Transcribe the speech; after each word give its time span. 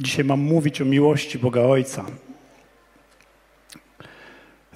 Dzisiaj 0.00 0.24
mam 0.24 0.40
mówić 0.40 0.80
o 0.80 0.84
miłości 0.84 1.38
Boga 1.38 1.60
Ojca. 1.60 2.04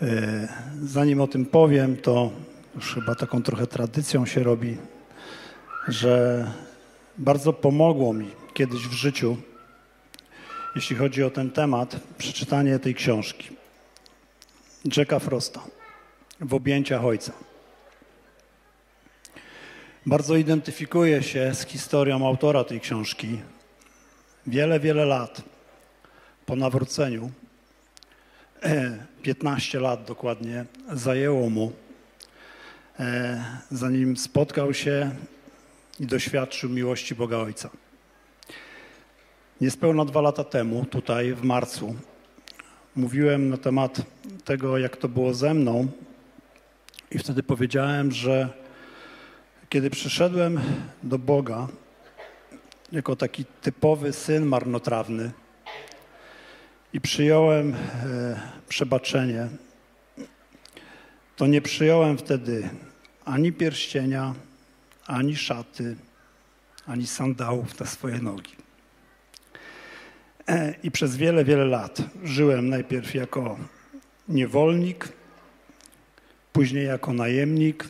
E, 0.03 0.49
zanim 0.83 1.21
o 1.21 1.27
tym 1.27 1.47
powiem, 1.47 1.97
to 1.97 2.31
już 2.75 2.95
chyba 2.95 3.15
taką 3.15 3.43
trochę 3.43 3.67
tradycją 3.67 4.27
się 4.27 4.43
robi, 4.43 4.77
że 5.89 6.47
bardzo 7.19 7.53
pomogło 7.53 8.13
mi 8.13 8.31
kiedyś 8.55 8.89
w 8.89 8.93
życiu, 8.93 9.37
jeśli 10.75 10.97
chodzi 10.97 11.23
o 11.23 11.31
ten 11.31 11.51
temat, 11.51 11.97
przeczytanie 12.19 12.79
tej 12.79 12.95
książki 12.95 13.49
Jacka 14.97 15.19
Frosta 15.19 15.61
w 16.41 16.55
objęciach 16.55 17.05
Ojca. 17.05 17.33
Bardzo 20.07 20.37
identyfikuję 20.37 21.23
się 21.23 21.55
z 21.55 21.67
historią 21.67 22.27
autora 22.27 22.65
tej 22.65 22.81
książki. 22.81 23.39
Wiele, 24.47 24.81
wiele 24.81 25.05
lat 25.05 25.43
po 26.47 26.57
nawróceniu, 26.57 27.31
15 29.23 29.81
lat 29.81 30.05
dokładnie, 30.05 30.65
zajęło 30.93 31.51
mu, 31.51 31.73
e, 33.01 33.45
zanim 33.71 34.17
spotkał 34.17 34.75
się 34.75 35.11
i 36.01 36.07
doświadczył 36.07 36.71
miłości 36.71 37.15
Boga 37.15 37.37
Ojca. 37.37 37.71
Niespełna 39.61 40.05
dwa 40.05 40.21
lata 40.21 40.45
temu, 40.45 40.85
tutaj 40.85 41.35
w 41.35 41.43
marcu, 41.43 41.97
mówiłem 42.97 43.49
na 43.49 43.57
temat 43.57 44.03
tego, 44.45 44.79
jak 44.79 44.97
to 44.97 45.09
było 45.09 45.35
ze 45.35 45.55
mną, 45.55 45.89
i 47.11 47.19
wtedy 47.19 47.43
powiedziałem, 47.43 48.13
że 48.13 48.49
kiedy 49.69 49.91
przyszedłem 49.91 50.61
do 51.03 51.19
Boga 51.19 51.69
jako 52.95 53.17
taki 53.17 53.45
typowy 53.45 54.13
syn 54.13 54.47
marnotrawny 54.47 55.31
i 56.93 57.01
przyjąłem 57.01 57.75
e, 57.75 57.77
przebaczenie, 58.69 59.49
to 61.37 61.47
nie 61.47 61.63
przyjąłem 61.63 62.19
wtedy 62.19 62.69
ani 63.25 63.53
pierścienia, 63.53 64.35
ani 65.07 65.37
szaty, 65.37 65.97
ani 66.87 67.07
sandałów 67.07 67.81
na 67.81 67.87
swoje 67.87 68.19
nogi. 68.19 68.57
E, 70.49 70.75
I 70.83 70.91
przez 70.91 71.17
wiele, 71.17 71.45
wiele 71.45 71.65
lat 71.65 72.03
żyłem 72.25 72.69
najpierw 72.69 73.15
jako 73.15 73.59
niewolnik, 74.29 75.09
później 76.53 76.87
jako 76.87 77.13
najemnik 77.13 77.89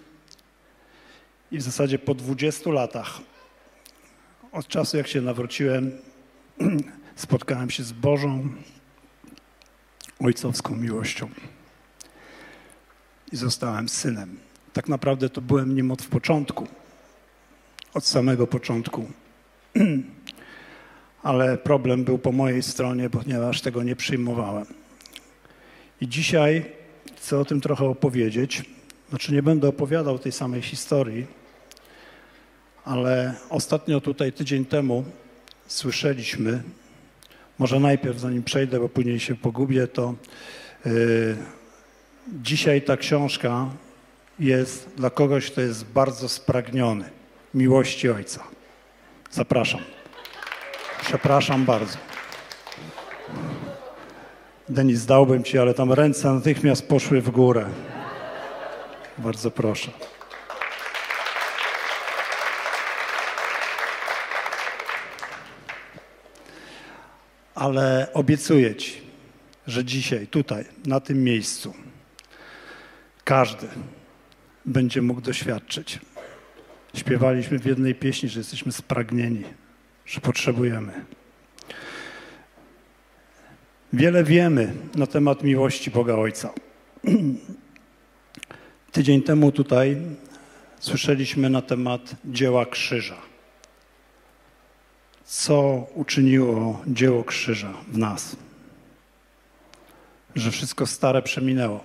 i 1.51 1.59
w 1.59 1.63
zasadzie 1.63 1.99
po 1.99 2.15
20 2.15 2.71
latach 2.71 3.21
od 4.55 4.69
czasu 4.69 4.97
jak 4.97 5.09
się 5.09 5.21
nawróciłem 5.21 5.93
spotkałem 7.17 7.71
się 7.71 7.83
z 7.83 7.93
Bożą 7.93 8.49
ojcowską 10.21 10.77
miłością 10.77 11.29
i 13.33 13.37
zostałem 13.37 13.89
synem. 13.89 14.37
Tak 14.73 14.89
naprawdę 14.89 15.29
to 15.29 15.41
byłem 15.41 15.75
nim 15.75 15.91
od 15.91 16.03
początku, 16.03 16.67
od 17.95 18.07
samego 18.07 18.47
początku. 18.47 19.07
Ale 21.23 21.59
problem 21.59 22.05
był 22.05 22.19
po 22.19 22.33
mojej 22.33 22.63
stronie, 22.63 23.11
ponieważ 23.11 23.61
tego 23.61 23.83
nie 23.83 23.97
przyjmowałem. 23.97 24.67
I 26.01 26.09
dzisiaj 26.09 26.65
chcę 27.17 27.39
o 27.39 27.45
tym 27.45 27.61
trochę 27.61 27.85
opowiedzieć. 27.85 28.63
Znaczy 29.09 29.33
nie 29.33 29.43
będę 29.43 29.69
opowiadał 29.69 30.19
tej 30.19 30.33
samej 30.33 30.63
historii, 30.63 31.27
ale 32.85 33.35
ostatnio 33.51 34.01
tutaj 34.01 34.33
tydzień 34.33 34.65
temu 34.65 35.05
słyszeliśmy, 35.67 36.63
może 37.59 37.81
najpierw 37.81 38.19
zanim 38.19 38.43
przejdę, 38.43 38.81
bo 38.81 38.89
później 38.89 39.21
się 39.21 39.35
pogubię, 39.35 39.87
to 39.87 40.15
yy, 40.85 41.37
dzisiaj 42.33 42.83
ta 42.83 42.97
książka 42.97 43.67
jest 44.39 44.89
dla 44.97 45.11
kogoś, 45.11 45.51
kto 45.51 45.61
jest 45.61 45.85
bardzo 45.85 46.29
spragniony 46.29 47.11
miłości 47.55 48.11
Ojca. 48.11 48.45
Zapraszam. 49.31 49.81
Przepraszam 51.03 51.65
bardzo. 51.65 51.99
Denis, 54.69 55.07
dałbym 55.07 55.45
ci, 55.45 55.59
ale 55.59 55.75
tam 55.75 55.93
ręce 55.93 56.33
natychmiast 56.33 56.89
poszły 56.89 57.21
w 57.21 57.31
górę. 57.31 57.67
Bardzo 59.19 59.51
proszę. 59.51 59.91
Ale 67.55 68.09
obiecuję 68.15 68.75
ci, 68.75 69.01
że 69.67 69.85
dzisiaj, 69.85 70.27
tutaj, 70.27 70.65
na 70.87 71.01
tym 71.01 71.25
miejscu, 71.25 71.75
każdy 73.25 73.67
będzie 74.65 75.03
mógł 75.03 75.21
doświadczyć. 75.21 75.99
Śpiewaliśmy 76.95 77.59
w 77.59 77.67
jednej 77.67 77.95
pieśni, 77.95 78.29
że 78.29 78.41
jesteśmy 78.41 78.73
spragnieni, 78.73 79.45
że 80.07 80.21
potrzebujemy. 80.21 80.93
Wiele 83.93 84.25
wiemy 84.25 84.75
na 84.95 85.07
temat 85.07 85.43
miłości 85.43 85.91
Boga 85.91 86.15
Ojca. 86.15 86.51
Tydzień 88.93 89.23
temu 89.23 89.53
tutaj 89.53 89.97
słyszeliśmy 90.81 91.51
na 91.51 91.63
temat 91.63 92.17
dzieła 92.25 92.67
krzyża. 92.67 93.34
Co 95.25 95.87
uczyniło 95.95 96.83
dzieło 96.87 97.25
krzyża 97.25 97.75
w 97.89 97.99
nas? 97.99 98.37
Że 100.35 100.51
wszystko 100.51 100.87
stare 100.87 101.23
przeminęło, 101.23 101.85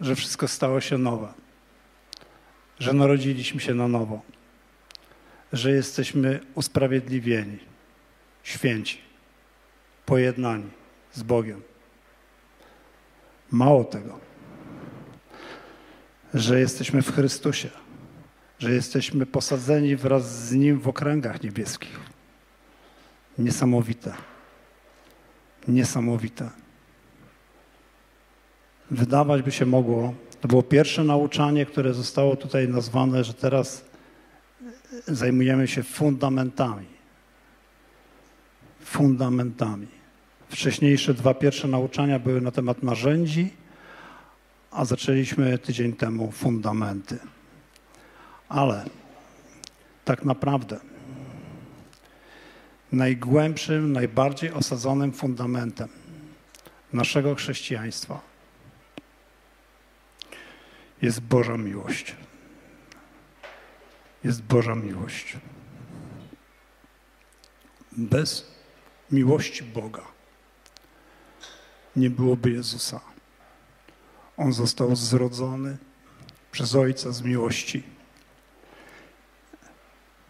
że 0.00 0.14
wszystko 0.14 0.48
stało 0.48 0.80
się 0.80 0.98
nowe, 0.98 1.32
że 2.78 2.92
narodziliśmy 2.92 3.60
się 3.60 3.74
na 3.74 3.88
nowo, 3.88 4.20
że 5.52 5.70
jesteśmy 5.70 6.40
usprawiedliwieni, 6.54 7.58
święci, 8.42 8.98
pojednani 10.06 10.70
z 11.12 11.22
Bogiem. 11.22 11.62
Mało 13.50 13.84
tego, 13.84 14.20
że 16.34 16.60
jesteśmy 16.60 17.02
w 17.02 17.14
Chrystusie, 17.14 17.70
że 18.58 18.72
jesteśmy 18.72 19.26
posadzeni 19.26 19.96
wraz 19.96 20.46
z 20.46 20.52
Nim 20.52 20.80
w 20.80 20.88
okręgach 20.88 21.42
niebieskich. 21.42 22.17
Niesamowite. 23.38 24.14
Niesamowite. 25.68 26.50
Wydawać 28.90 29.42
by 29.42 29.52
się 29.52 29.66
mogło, 29.66 30.14
to 30.40 30.48
było 30.48 30.62
pierwsze 30.62 31.04
nauczanie, 31.04 31.66
które 31.66 31.94
zostało 31.94 32.36
tutaj 32.36 32.68
nazwane, 32.68 33.24
że 33.24 33.34
teraz 33.34 33.84
zajmujemy 35.06 35.68
się 35.68 35.82
fundamentami. 35.82 36.86
Fundamentami. 38.80 39.86
Wcześniejsze 40.48 41.14
dwa 41.14 41.34
pierwsze 41.34 41.68
nauczania 41.68 42.18
były 42.18 42.40
na 42.40 42.50
temat 42.50 42.82
narzędzi, 42.82 43.52
a 44.70 44.84
zaczęliśmy 44.84 45.58
tydzień 45.58 45.92
temu 45.92 46.30
fundamenty. 46.30 47.18
Ale 48.48 48.84
tak 50.04 50.24
naprawdę 50.24 50.80
najgłębszym, 52.92 53.92
najbardziej 53.92 54.52
osadzonym 54.52 55.12
fundamentem 55.12 55.88
naszego 56.92 57.34
chrześcijaństwa 57.34 58.20
jest 61.02 61.20
Boża 61.20 61.56
miłość. 61.56 62.16
Jest 64.24 64.42
Boża 64.42 64.74
miłość. 64.74 65.36
Bez 67.92 68.46
miłości 69.10 69.62
Boga 69.62 70.02
nie 71.96 72.10
byłoby 72.10 72.50
Jezusa. 72.50 73.00
On 74.36 74.52
został 74.52 74.96
zrodzony 74.96 75.76
przez 76.52 76.74
Ojca 76.74 77.12
z 77.12 77.22
miłości 77.22 77.82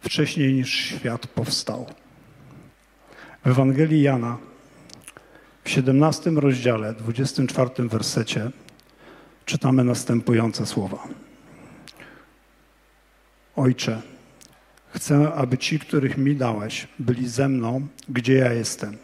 wcześniej 0.01 0.55
niż 0.55 0.71
świat 0.71 1.27
powstał. 1.27 1.87
W 3.45 3.49
Ewangelii 3.49 4.03
Jana 4.03 4.37
w 5.65 5.71
17 5.71 6.31
rozdziale, 6.31 6.95
24 6.95 7.89
wersecie 7.89 8.51
czytamy 9.45 9.85
następujące 9.85 10.67
słowa. 10.67 11.09
Ojcze, 13.57 14.03
chcę, 14.95 15.33
aby 15.33 15.59
ci, 15.59 15.79
których 15.79 16.19
mi 16.19 16.37
dałeś, 16.37 16.89
byli 16.99 17.29
ze 17.29 17.49
mną, 17.49 17.87
gdzie 18.09 18.35
ja 18.35 18.53
jestem, 18.53 18.97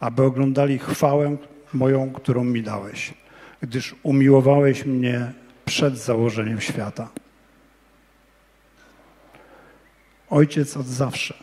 aby 0.00 0.22
oglądali 0.22 0.78
chwałę 0.78 1.36
moją, 1.72 2.12
którą 2.12 2.44
mi 2.44 2.62
dałeś, 2.62 3.14
gdyż 3.60 3.94
umiłowałeś 4.02 4.86
mnie 4.86 5.32
przed 5.64 5.98
założeniem 5.98 6.60
świata. 6.60 7.08
Ojciec 10.30 10.76
od 10.76 10.86
zawsze, 10.86 11.34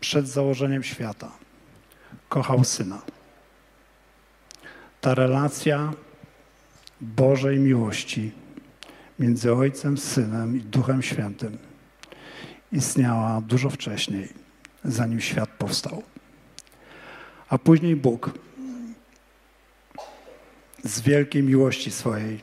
przed 0.00 0.28
założeniem 0.28 0.82
świata, 0.82 1.32
kochał 2.28 2.64
syna. 2.64 3.02
Ta 5.00 5.14
relacja 5.14 5.92
Bożej 7.00 7.58
miłości 7.58 8.32
między 9.18 9.52
Ojcem, 9.52 9.98
Synem 9.98 10.56
i 10.56 10.60
Duchem 10.60 11.02
Świętym 11.02 11.58
istniała 12.72 13.40
dużo 13.40 13.70
wcześniej, 13.70 14.28
zanim 14.84 15.20
świat 15.20 15.50
powstał. 15.50 16.02
A 17.48 17.58
później 17.58 17.96
Bóg 17.96 18.30
z 20.84 21.00
wielkiej 21.00 21.42
miłości 21.42 21.90
swojej 21.90 22.40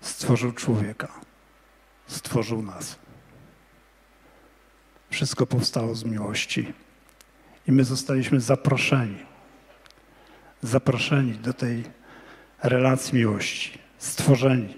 stworzył 0.00 0.52
człowieka, 0.52 1.20
stworzył 2.06 2.62
nas. 2.62 2.96
Wszystko 5.10 5.46
powstało 5.46 5.94
z 5.94 6.04
miłości. 6.04 6.72
I 7.68 7.72
my 7.72 7.84
zostaliśmy 7.84 8.40
zaproszeni, 8.40 9.18
zaproszeni 10.62 11.32
do 11.32 11.52
tej 11.52 11.84
relacji 12.62 13.18
miłości, 13.18 13.78
stworzeni 13.98 14.74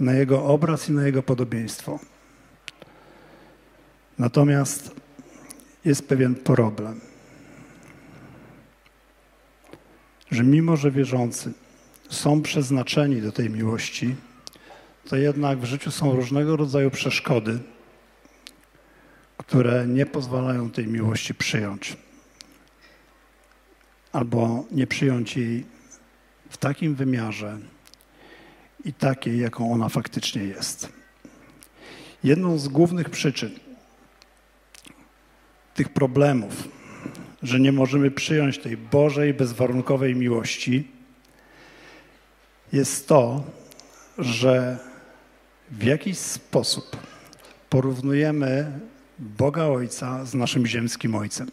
na 0.00 0.12
Jego 0.12 0.44
obraz 0.44 0.88
i 0.88 0.92
na 0.92 1.06
Jego 1.06 1.22
podobieństwo. 1.22 1.98
Natomiast 4.18 4.90
jest 5.84 6.08
pewien 6.08 6.34
problem, 6.34 7.00
że 10.30 10.42
mimo, 10.42 10.76
że 10.76 10.90
wierzący 10.90 11.52
są 12.08 12.42
przeznaczeni 12.42 13.22
do 13.22 13.32
tej 13.32 13.50
miłości, 13.50 14.14
to 15.08 15.16
jednak 15.16 15.58
w 15.58 15.64
życiu 15.64 15.90
są 15.90 16.16
różnego 16.16 16.56
rodzaju 16.56 16.90
przeszkody, 16.90 17.58
które 19.46 19.86
nie 19.86 20.06
pozwalają 20.06 20.70
tej 20.70 20.86
miłości 20.86 21.34
przyjąć. 21.34 21.96
Albo 24.12 24.64
nie 24.70 24.86
przyjąć 24.86 25.36
jej 25.36 25.64
w 26.50 26.56
takim 26.56 26.94
wymiarze 26.94 27.58
i 28.84 28.92
takiej, 28.92 29.40
jaką 29.40 29.72
ona 29.72 29.88
faktycznie 29.88 30.44
jest. 30.44 30.88
Jedną 32.24 32.58
z 32.58 32.68
głównych 32.68 33.10
przyczyn 33.10 33.50
tych 35.74 35.88
problemów, 35.88 36.68
że 37.42 37.60
nie 37.60 37.72
możemy 37.72 38.10
przyjąć 38.10 38.58
tej 38.58 38.76
Bożej, 38.76 39.34
bezwarunkowej 39.34 40.14
miłości, 40.14 40.88
jest 42.72 43.08
to, 43.08 43.44
że 44.18 44.78
w 45.70 45.82
jakiś 45.82 46.18
sposób 46.18 46.96
porównujemy 47.70 48.80
Boga 49.18 49.64
Ojca 49.64 50.24
z 50.24 50.34
naszym 50.34 50.66
ziemskim 50.66 51.14
Ojcem. 51.14 51.50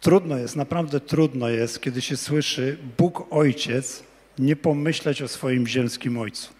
Trudno 0.00 0.36
jest, 0.36 0.56
naprawdę 0.56 1.00
trudno 1.00 1.48
jest, 1.48 1.80
kiedy 1.80 2.02
się 2.02 2.16
słyszy 2.16 2.78
Bóg 2.98 3.26
Ojciec, 3.30 4.02
nie 4.38 4.56
pomyśleć 4.56 5.22
o 5.22 5.28
swoim 5.28 5.66
ziemskim 5.66 6.18
Ojcu. 6.18 6.52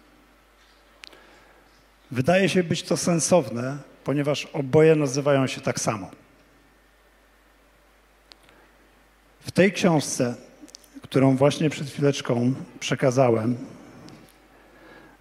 Wydaje 2.11 2.49
się 2.49 2.65
być 2.65 2.83
to 2.83 2.97
sensowne, 2.97 3.79
ponieważ 4.05 4.47
oboje 4.53 4.97
nazywają 4.97 5.47
się 5.47 5.61
tak 5.61 5.81
samo. 5.81 6.11
W 9.41 9.51
tej 9.51 9.73
książce, 9.73 10.35
którą 11.03 11.37
właśnie 11.37 11.71
przed 11.71 11.91
chwileczką 11.91 12.55
przekazałem, 12.81 13.57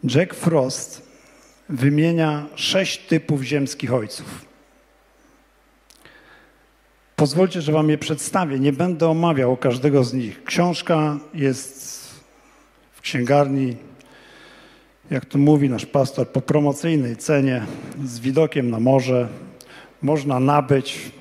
Jack 0.03 0.33
Frost 0.33 1.02
wymienia 1.73 2.45
sześć 2.55 2.97
typów 3.07 3.41
ziemskich 3.41 3.93
ojców. 3.93 4.45
Pozwólcie, 7.15 7.61
że 7.61 7.71
Wam 7.71 7.89
je 7.89 7.97
przedstawię. 7.97 8.59
Nie 8.59 8.73
będę 8.73 9.09
omawiał 9.09 9.57
każdego 9.57 10.03
z 10.03 10.13
nich. 10.13 10.43
Książka 10.43 11.19
jest 11.33 12.03
w 12.91 13.01
księgarni, 13.01 13.75
jak 15.11 15.25
to 15.25 15.37
mówi 15.37 15.69
nasz 15.69 15.85
pastor, 15.85 16.29
po 16.29 16.41
promocyjnej 16.41 17.15
cenie, 17.15 17.65
z 18.05 18.19
widokiem 18.19 18.69
na 18.69 18.79
morze. 18.79 19.27
Można 20.01 20.39
nabyć. 20.39 21.11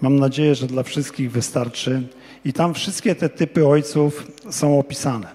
Mam 0.00 0.16
nadzieję, 0.16 0.54
że 0.54 0.66
dla 0.66 0.82
wszystkich 0.82 1.30
wystarczy. 1.30 2.02
I 2.44 2.52
tam 2.52 2.74
wszystkie 2.74 3.14
te 3.14 3.28
typy 3.28 3.66
ojców 3.66 4.26
są 4.50 4.78
opisane. 4.78 5.28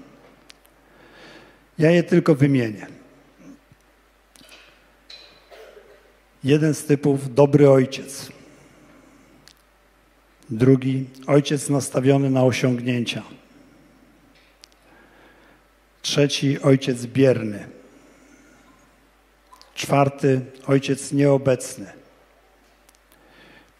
Ja 1.80 1.92
je 1.92 2.04
tylko 2.04 2.36
wymienię. 2.36 2.97
Jeden 6.48 6.74
z 6.74 6.84
typów 6.86 7.34
dobry 7.34 7.70
ojciec. 7.70 8.32
Drugi 10.50 11.06
ojciec 11.26 11.70
nastawiony 11.70 12.30
na 12.30 12.44
osiągnięcia. 12.44 13.24
Trzeci 16.02 16.62
ojciec 16.62 17.06
bierny. 17.06 17.68
Czwarty 19.76 20.42
ojciec 20.68 21.12
nieobecny. 21.12 21.86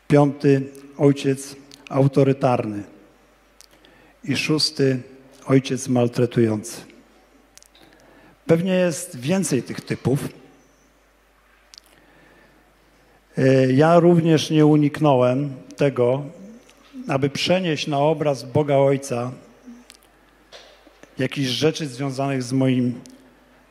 Piąty 0.08 0.72
ojciec 0.98 1.56
autorytarny. 1.90 2.84
I 4.24 4.38
szósty 4.38 5.02
ojciec 5.46 5.88
maltretujący. 5.88 6.82
Pewnie 8.46 8.74
jest 8.74 9.20
więcej 9.20 9.64
tych 9.64 9.82
typów. 9.82 10.47
E, 13.38 13.74
ja 13.74 14.00
również 14.00 14.50
nie 14.50 14.66
uniknąłem 14.66 15.54
tego, 15.76 16.24
aby 17.08 17.30
przenieść 17.30 17.88
na 17.88 18.00
obraz 18.00 18.44
Boga 18.44 18.76
Ojca 18.76 19.32
jakieś 21.18 21.48
rzeczy 21.48 21.88
związanych 21.88 22.44
z 22.44 22.54
moim 22.54 23.02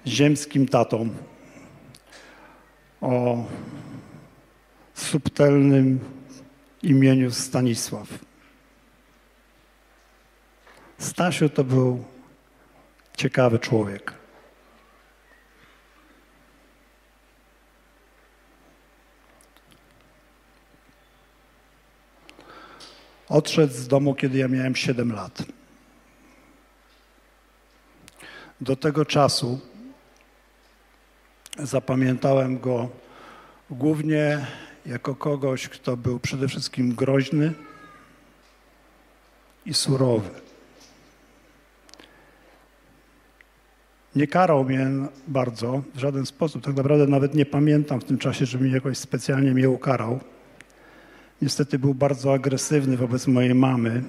ziemskim 0.06 0.68
tatą 0.68 1.08
o 3.00 3.44
subtelnym 4.94 6.00
imieniu 6.82 7.30
Stanisław. 7.30 8.08
Stasiu 10.98 11.48
to 11.48 11.64
był 11.64 12.04
ciekawy 13.16 13.58
człowiek. 13.58 14.25
Odszedł 23.28 23.72
z 23.72 23.88
domu, 23.88 24.14
kiedy 24.14 24.38
ja 24.38 24.48
miałem 24.48 24.76
7 24.76 25.12
lat. 25.12 25.42
Do 28.60 28.76
tego 28.76 29.04
czasu 29.04 29.60
zapamiętałem 31.58 32.58
go 32.58 32.88
głównie 33.70 34.46
jako 34.86 35.14
kogoś, 35.14 35.68
kto 35.68 35.96
był 35.96 36.18
przede 36.18 36.48
wszystkim 36.48 36.94
groźny 36.94 37.52
i 39.66 39.74
surowy. 39.74 40.30
Nie 44.16 44.26
karał 44.26 44.64
mnie 44.64 44.86
bardzo 45.28 45.82
w 45.94 45.98
żaden 45.98 46.26
sposób. 46.26 46.64
Tak 46.64 46.76
naprawdę 46.76 47.06
nawet 47.06 47.34
nie 47.34 47.46
pamiętam 47.46 48.00
w 48.00 48.04
tym 48.04 48.18
czasie, 48.18 48.46
żeby 48.46 48.64
mnie 48.64 48.74
jakoś 48.74 48.98
specjalnie 48.98 49.50
mnie 49.50 49.70
ukarał. 49.70 50.20
Niestety 51.42 51.78
był 51.78 51.94
bardzo 51.94 52.34
agresywny 52.34 52.96
wobec 52.96 53.26
mojej 53.26 53.54
mamy 53.54 54.02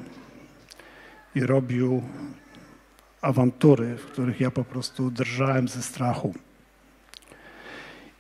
i 1.36 1.42
robił 1.42 2.04
awantury, 3.22 3.98
w 3.98 4.06
których 4.06 4.42
ja 4.42 4.52
po 4.52 4.64
prostu 4.64 5.12
drżałem 5.12 5.68
ze 5.68 5.84
strachu. 5.84 6.34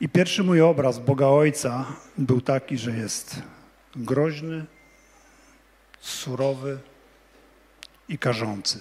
I 0.01 0.09
pierwszy 0.09 0.43
mój 0.43 0.61
obraz 0.61 0.99
Boga 0.99 1.27
Ojca 1.27 1.85
był 2.17 2.41
taki, 2.41 2.77
że 2.77 2.91
jest 2.91 3.41
groźny, 3.95 4.65
surowy 5.99 6.79
i 8.09 8.17
karzący. 8.17 8.79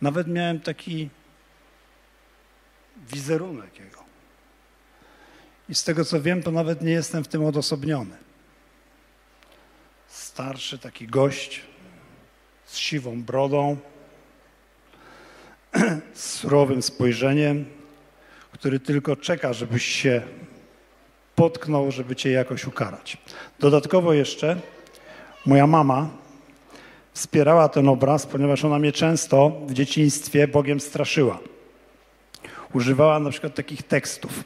Nawet 0.00 0.28
miałem 0.28 0.60
taki 0.60 1.10
wizerunek 3.12 3.80
jego. 3.80 4.04
I 5.68 5.74
z 5.74 5.84
tego 5.84 6.04
co 6.04 6.22
wiem, 6.22 6.42
to 6.42 6.50
nawet 6.50 6.82
nie 6.82 6.92
jestem 6.92 7.24
w 7.24 7.28
tym 7.28 7.44
odosobniony 7.44 8.23
starszy 10.34 10.78
taki 10.78 11.06
gość 11.06 11.60
z 12.64 12.76
siwą 12.76 13.22
brodą, 13.22 13.76
z 16.14 16.30
surowym 16.30 16.82
spojrzeniem, 16.82 17.64
który 18.52 18.80
tylko 18.80 19.16
czeka, 19.16 19.52
żebyś 19.52 19.84
się 19.84 20.22
potknął, 21.34 21.90
żeby 21.90 22.16
cię 22.16 22.30
jakoś 22.30 22.64
ukarać. 22.66 23.18
Dodatkowo 23.58 24.12
jeszcze 24.12 24.56
moja 25.46 25.66
mama 25.66 26.08
wspierała 27.12 27.68
ten 27.68 27.88
obraz, 27.88 28.26
ponieważ 28.26 28.64
ona 28.64 28.78
mnie 28.78 28.92
często 28.92 29.60
w 29.66 29.72
dzieciństwie 29.72 30.48
Bogiem 30.48 30.80
straszyła. 30.80 31.38
Używała 32.72 33.18
na 33.18 33.30
przykład 33.30 33.54
takich 33.54 33.82
tekstów. 33.82 34.44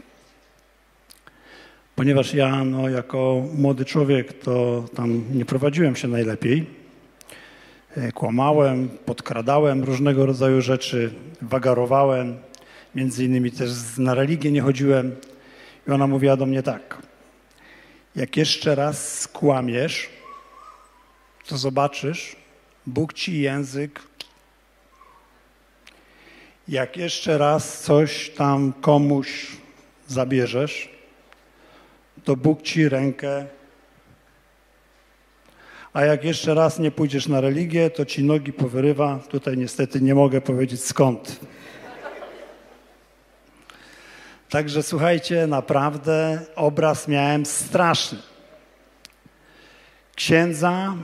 Ponieważ 1.98 2.34
ja 2.34 2.64
no, 2.64 2.88
jako 2.88 3.44
młody 3.54 3.84
człowiek 3.84 4.32
to 4.32 4.84
tam 4.94 5.24
nie 5.32 5.44
prowadziłem 5.44 5.96
się 5.96 6.08
najlepiej. 6.08 6.66
E, 7.96 8.12
kłamałem, 8.12 8.88
podkradałem 8.88 9.84
różnego 9.84 10.26
rodzaju 10.26 10.60
rzeczy, 10.60 11.10
wagarowałem, 11.42 12.36
między 12.94 13.24
innymi 13.24 13.50
też 13.50 13.70
na 13.98 14.14
religię 14.14 14.52
nie 14.52 14.60
chodziłem. 14.60 15.16
I 15.88 15.90
ona 15.90 16.06
mówiła 16.06 16.36
do 16.36 16.46
mnie 16.46 16.62
tak, 16.62 17.02
jak 18.16 18.36
jeszcze 18.36 18.74
raz 18.74 19.20
skłamiesz, 19.20 20.08
to 21.46 21.58
zobaczysz, 21.58 22.36
Bóg 22.86 23.12
ci 23.12 23.40
język. 23.40 24.00
Jak 26.68 26.96
jeszcze 26.96 27.38
raz 27.38 27.82
coś 27.82 28.30
tam 28.30 28.72
komuś 28.80 29.46
zabierzesz, 30.06 30.97
to 32.28 32.36
Bóg 32.36 32.62
ci 32.62 32.88
rękę. 32.88 33.46
A 35.92 36.04
jak 36.04 36.24
jeszcze 36.24 36.54
raz 36.54 36.78
nie 36.78 36.90
pójdziesz 36.90 37.28
na 37.28 37.40
religię, 37.40 37.90
to 37.90 38.04
ci 38.04 38.24
nogi 38.24 38.52
powyrywa. 38.52 39.18
Tutaj 39.28 39.56
niestety 39.56 40.00
nie 40.00 40.14
mogę 40.14 40.40
powiedzieć 40.40 40.84
skąd. 40.84 41.40
Także 44.50 44.82
słuchajcie, 44.82 45.46
naprawdę 45.46 46.40
obraz 46.56 47.08
miałem 47.08 47.46
straszny. 47.46 48.18
Księdza 50.14 50.94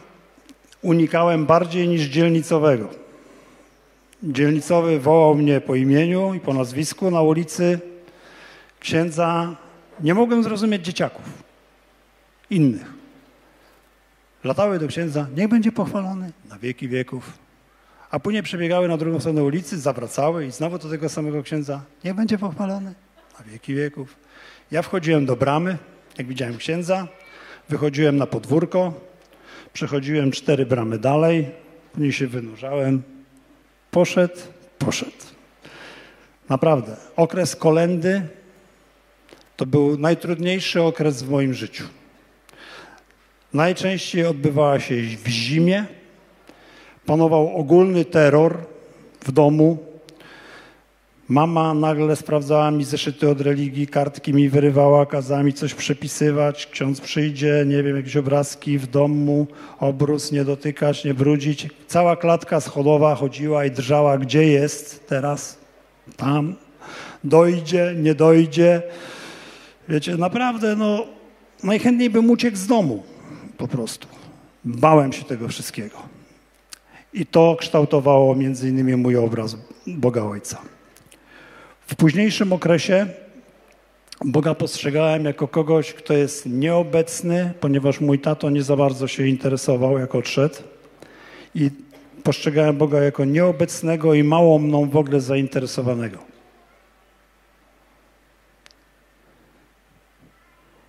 unikałem 0.83 1.47
bardziej 1.47 1.89
niż 1.89 2.03
dzielnicowego. 2.03 2.89
Dzielnicowy 4.23 5.01
wołał 5.01 5.35
mnie 5.35 5.61
po 5.61 5.75
imieniu 5.75 6.35
i 6.35 6.41
po 6.41 6.55
nazwisku 6.55 7.11
na 7.11 7.23
ulicy. 7.23 7.79
Księdza 8.81 9.64
nie 10.01 10.15
mogłem 10.15 10.43
zrozumieć 10.43 10.85
dzieciaków 10.85 11.25
innych. 12.51 12.93
Latały 14.45 14.79
do 14.79 14.89
księdza, 14.89 15.27
niech 15.37 15.49
będzie 15.49 15.73
pochwalony 15.73 16.33
na 16.49 16.59
wieki 16.59 16.89
wieków. 16.89 17.39
A 18.11 18.19
później 18.19 18.43
przebiegały 18.43 18.89
na 18.89 18.97
drugą 18.97 19.21
stronę 19.21 19.45
ulicy, 19.45 19.81
zawracały 19.81 20.47
i 20.47 20.51
znowu 20.51 20.79
do 20.79 20.89
tego 20.89 21.09
samego 21.09 21.43
księdza, 21.43 21.81
niech 22.05 22.15
będzie 22.15 22.39
pochwalony 22.39 22.95
na 23.39 23.45
wieki 23.45 23.75
wieków. 23.75 24.17
Ja 24.71 24.83
wchodziłem 24.83 25.27
do 25.27 25.37
bramy, 25.37 25.79
jak 26.19 26.27
widziałem 26.27 26.57
księdza, 26.57 27.09
wychodziłem 27.69 28.17
na 28.17 28.27
podwórko, 28.27 29.01
przechodziłem 29.73 30.31
cztery 30.31 30.67
bramy 30.67 30.99
dalej, 30.99 31.51
później 31.93 32.13
się 32.13 32.27
wynurzałem, 32.27 33.03
poszedł, 33.91 34.41
poszedł. 34.79 35.13
Naprawdę, 36.49 36.97
okres 37.17 37.57
kolendy 37.57 38.29
to 39.57 39.67
był 39.67 39.99
najtrudniejszy 39.99 40.83
okres 40.83 41.23
w 41.23 41.31
moim 41.31 41.55
życiu. 41.55 41.85
Najczęściej 43.53 44.27
odbywała 44.27 44.81
się 44.81 44.95
w 45.25 45.29
zimie, 45.29 45.85
panował 47.07 47.57
ogólny 47.57 48.05
terror 48.05 48.59
w 49.21 49.33
domu, 49.33 49.95
Mama 51.29 51.75
nagle 51.75 52.17
sprawdzała 52.17 52.71
mi 52.71 52.85
zeszyty 52.85 53.31
od 53.31 53.41
religii, 53.41 53.87
kartki 53.87 54.35
mi 54.35 54.49
wyrywała, 54.49 55.07
kazała 55.07 55.43
mi 55.43 55.53
coś 55.53 55.75
przepisywać. 55.75 56.67
Ksiądz 56.67 57.01
przyjdzie, 57.01 57.65
nie 57.67 57.83
wiem, 57.83 57.97
jakieś 57.97 58.17
obrazki 58.17 58.79
w 58.79 58.87
domu, 58.87 59.47
obrus 59.81 60.33
nie 60.33 60.45
dotykać, 60.45 61.05
nie 61.05 61.15
brudzić. 61.15 61.69
Cała 61.87 62.17
klatka 62.17 62.61
schodowa 62.61 63.15
chodziła 63.15 63.65
i 63.65 63.71
drżała, 63.71 64.19
gdzie 64.19 64.45
jest 64.45 65.07
teraz? 65.07 65.59
Tam. 66.17 66.55
Dojdzie, 67.25 67.95
nie 67.97 68.15
dojdzie. 68.15 68.83
Wiecie, 69.89 70.17
naprawdę, 70.17 70.77
no, 70.77 71.07
najchętniej 71.63 72.11
bym 72.11 72.31
uciekł 72.31 72.57
z 72.57 72.67
domu, 72.67 73.03
po 73.59 73.69
prostu. 73.69 74.09
Bałem 74.65 75.13
się 75.13 75.25
tego 75.25 75.49
wszystkiego. 75.49 75.97
I 77.13 77.27
to 77.27 77.57
kształtowało 77.59 78.35
między 78.35 78.69
innymi 78.69 78.97
mój 78.97 79.17
obraz 79.17 79.57
Boga 79.87 80.23
Ojca. 80.23 80.59
W 81.87 81.95
późniejszym 81.95 82.53
okresie 82.53 83.07
Boga 84.25 84.55
postrzegałem 84.55 85.25
jako 85.25 85.49
kogoś, 85.49 85.93
kto 85.93 86.15
jest 86.15 86.47
nieobecny, 86.47 87.53
ponieważ 87.61 88.01
mój 88.01 88.19
tato 88.19 88.51
nie 88.51 88.63
za 88.63 88.77
bardzo 88.77 89.09
się 89.09 89.27
interesował, 89.27 89.99
jak 89.99 90.15
odszedł. 90.15 90.55
I 91.55 91.71
postrzegałem 92.23 92.77
Boga 92.77 93.01
jako 93.01 93.25
nieobecnego 93.25 94.15
i 94.15 94.25
mało 94.25 94.59
mną 94.59 94.91
w 94.91 94.97
ogóle 94.97 95.21
zainteresowanego. 95.21 96.34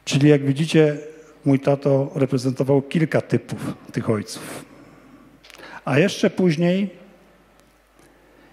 Czyli 0.06 0.30
jak 0.30 0.46
widzicie, 0.46 0.98
mój 1.46 1.60
tato 1.60 2.12
reprezentował 2.16 2.82
kilka 2.82 3.22
typów 3.22 3.74
tych 3.92 4.10
ojców. 4.10 4.66
A 5.86 6.00
jeszcze 6.00 6.30
później 6.30 6.90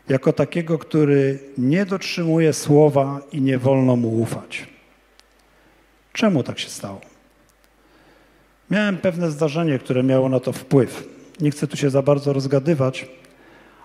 jako 0.08 0.32
takiego, 0.32 0.78
który 0.78 1.38
nie 1.58 1.86
dotrzymuje 1.86 2.52
słowa 2.52 3.20
i 3.32 3.40
nie 3.40 3.58
wolno 3.58 3.96
mu 3.96 4.20
ufać. 4.20 4.66
Czemu 6.12 6.42
tak 6.42 6.58
się 6.58 6.68
stało? 6.68 7.00
Miałem 8.70 8.98
pewne 8.98 9.30
zdarzenie, 9.30 9.78
które 9.78 10.02
miało 10.02 10.28
na 10.28 10.40
to 10.40 10.52
wpływ. 10.52 11.08
Nie 11.40 11.50
chcę 11.50 11.66
tu 11.66 11.76
się 11.76 11.90
za 11.90 12.02
bardzo 12.02 12.32
rozgadywać, 12.32 13.08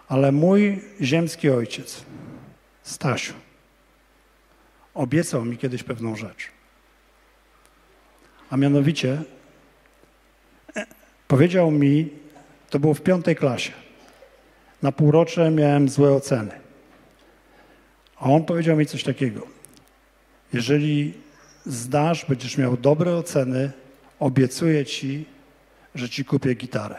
ale 0.07 0.31
mój 0.31 0.81
ziemski 1.01 1.49
ojciec, 1.49 2.03
Stasiu, 2.83 3.33
obiecał 4.93 5.45
mi 5.45 5.57
kiedyś 5.57 5.83
pewną 5.83 6.15
rzecz. 6.15 6.56
A 8.49 8.57
mianowicie 8.57 9.21
powiedział 11.27 11.71
mi, 11.71 12.09
to 12.69 12.79
było 12.79 12.93
w 12.93 13.01
piątej 13.01 13.35
klasie, 13.35 13.71
na 14.81 14.91
półrocze 14.91 15.51
miałem 15.51 15.89
złe 15.89 16.11
oceny. 16.11 16.51
A 18.15 18.25
on 18.25 18.45
powiedział 18.45 18.77
mi 18.77 18.85
coś 18.85 19.03
takiego. 19.03 19.47
Jeżeli 20.53 21.13
zdasz, 21.65 22.25
będziesz 22.25 22.57
miał 22.57 22.77
dobre 22.77 23.15
oceny, 23.15 23.71
obiecuję 24.19 24.85
ci, 24.85 25.25
że 25.95 26.09
ci 26.09 26.25
kupię 26.25 26.53
gitarę. 26.53 26.95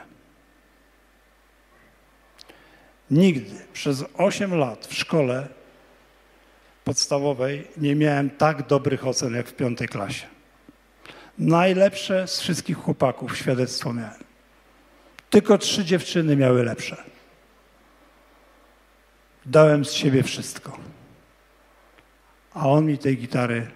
Nigdy 3.10 3.54
przez 3.72 4.04
8 4.14 4.54
lat 4.54 4.86
w 4.86 4.94
szkole 4.94 5.48
podstawowej 6.84 7.66
nie 7.76 7.94
miałem 7.94 8.30
tak 8.30 8.66
dobrych 8.66 9.06
ocen 9.06 9.34
jak 9.34 9.48
w 9.48 9.52
piątej 9.52 9.88
klasie. 9.88 10.37
Najlepsze 11.38 12.26
z 12.26 12.40
wszystkich 12.40 12.76
chłopaków 12.76 13.38
świadectwo 13.38 13.92
miałem. 13.92 14.24
Tylko 15.30 15.58
trzy 15.58 15.84
dziewczyny 15.84 16.36
miały 16.36 16.64
lepsze. 16.64 16.96
Dałem 19.46 19.84
z 19.84 19.92
siebie 19.92 20.22
wszystko. 20.22 20.78
A 22.54 22.68
on 22.68 22.86
mi 22.86 22.98
tej 22.98 23.18
gitary 23.18 23.70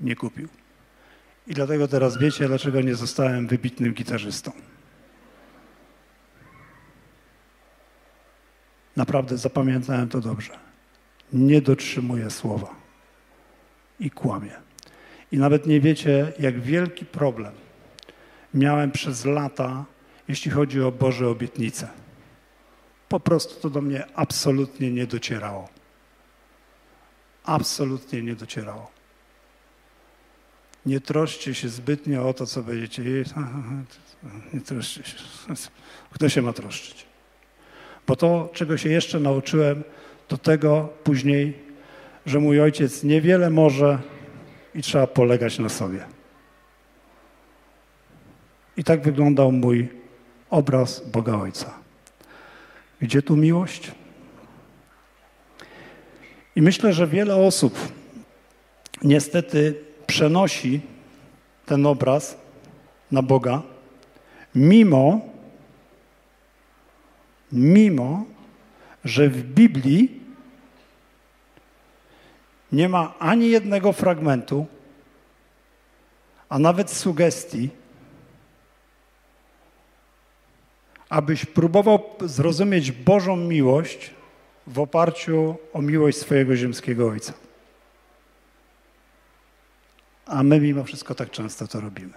nie 0.00 0.16
kupił. 0.16 0.48
I 1.46 1.54
dlatego 1.54 1.88
teraz 1.88 2.18
wiecie, 2.18 2.48
dlaczego 2.48 2.80
nie 2.80 2.94
zostałem 2.94 3.46
wybitnym 3.46 3.94
gitarzystą. 3.94 4.52
Naprawdę 8.96 9.38
zapamiętałem 9.38 10.08
to 10.08 10.20
dobrze. 10.20 10.58
Nie 11.32 11.62
dotrzymuję 11.62 12.30
słowa 12.30 12.74
i 14.00 14.10
kłamię. 14.10 14.65
I 15.32 15.38
nawet 15.38 15.66
nie 15.66 15.80
wiecie, 15.80 16.32
jak 16.38 16.60
wielki 16.60 17.04
problem 17.04 17.52
miałem 18.54 18.90
przez 18.90 19.24
lata, 19.24 19.84
jeśli 20.28 20.50
chodzi 20.50 20.82
o 20.82 20.92
Boże 20.92 21.28
obietnice. 21.28 21.88
Po 23.08 23.20
prostu 23.20 23.60
to 23.60 23.70
do 23.70 23.80
mnie 23.80 24.06
absolutnie 24.14 24.90
nie 24.90 25.06
docierało. 25.06 25.68
Absolutnie 27.44 28.22
nie 28.22 28.34
docierało. 28.34 28.90
Nie 30.86 31.00
troszcie 31.00 31.54
się 31.54 31.68
zbytnio 31.68 32.28
o 32.28 32.34
to, 32.34 32.46
co 32.46 32.62
będziecie 32.62 33.02
jeść. 33.02 33.30
Nie 34.52 34.60
troszcie 34.60 35.02
się. 35.04 35.16
Kto 36.10 36.28
się 36.28 36.42
ma 36.42 36.52
troszczyć? 36.52 37.06
Bo 38.06 38.16
to, 38.16 38.50
czego 38.52 38.76
się 38.76 38.88
jeszcze 38.88 39.20
nauczyłem, 39.20 39.84
to 40.28 40.38
tego 40.38 40.88
później, 41.04 41.58
że 42.26 42.38
mój 42.38 42.60
ojciec 42.60 43.02
niewiele 43.02 43.50
może 43.50 43.98
i 44.76 44.82
trzeba 44.82 45.06
polegać 45.06 45.58
na 45.58 45.68
sobie. 45.68 46.06
I 48.76 48.84
tak 48.84 49.02
wyglądał 49.02 49.52
mój 49.52 49.88
obraz 50.50 51.00
Boga 51.00 51.34
Ojca. 51.36 51.74
Gdzie 53.00 53.22
tu 53.22 53.36
miłość? 53.36 53.92
I 56.56 56.62
myślę, 56.62 56.92
że 56.92 57.06
wiele 57.06 57.36
osób 57.36 57.78
niestety 59.02 59.74
przenosi 60.06 60.80
ten 61.66 61.86
obraz 61.86 62.36
na 63.12 63.22
Boga, 63.22 63.62
mimo, 64.54 65.20
mimo, 67.52 68.24
że 69.04 69.28
w 69.28 69.42
Biblii 69.42 70.25
nie 72.72 72.88
ma 72.88 73.14
ani 73.18 73.50
jednego 73.50 73.92
fragmentu, 73.92 74.66
a 76.48 76.58
nawet 76.58 76.90
sugestii, 76.90 77.70
abyś 81.08 81.44
próbował 81.44 82.00
zrozumieć 82.20 82.92
Bożą 82.92 83.36
miłość 83.36 84.14
w 84.66 84.78
oparciu 84.78 85.56
o 85.72 85.82
miłość 85.82 86.18
swojego 86.18 86.56
ziemskiego 86.56 87.08
Ojca. 87.08 87.32
A 90.26 90.42
my 90.42 90.60
mimo 90.60 90.84
wszystko 90.84 91.14
tak 91.14 91.30
często 91.30 91.66
to 91.66 91.80
robimy. 91.80 92.12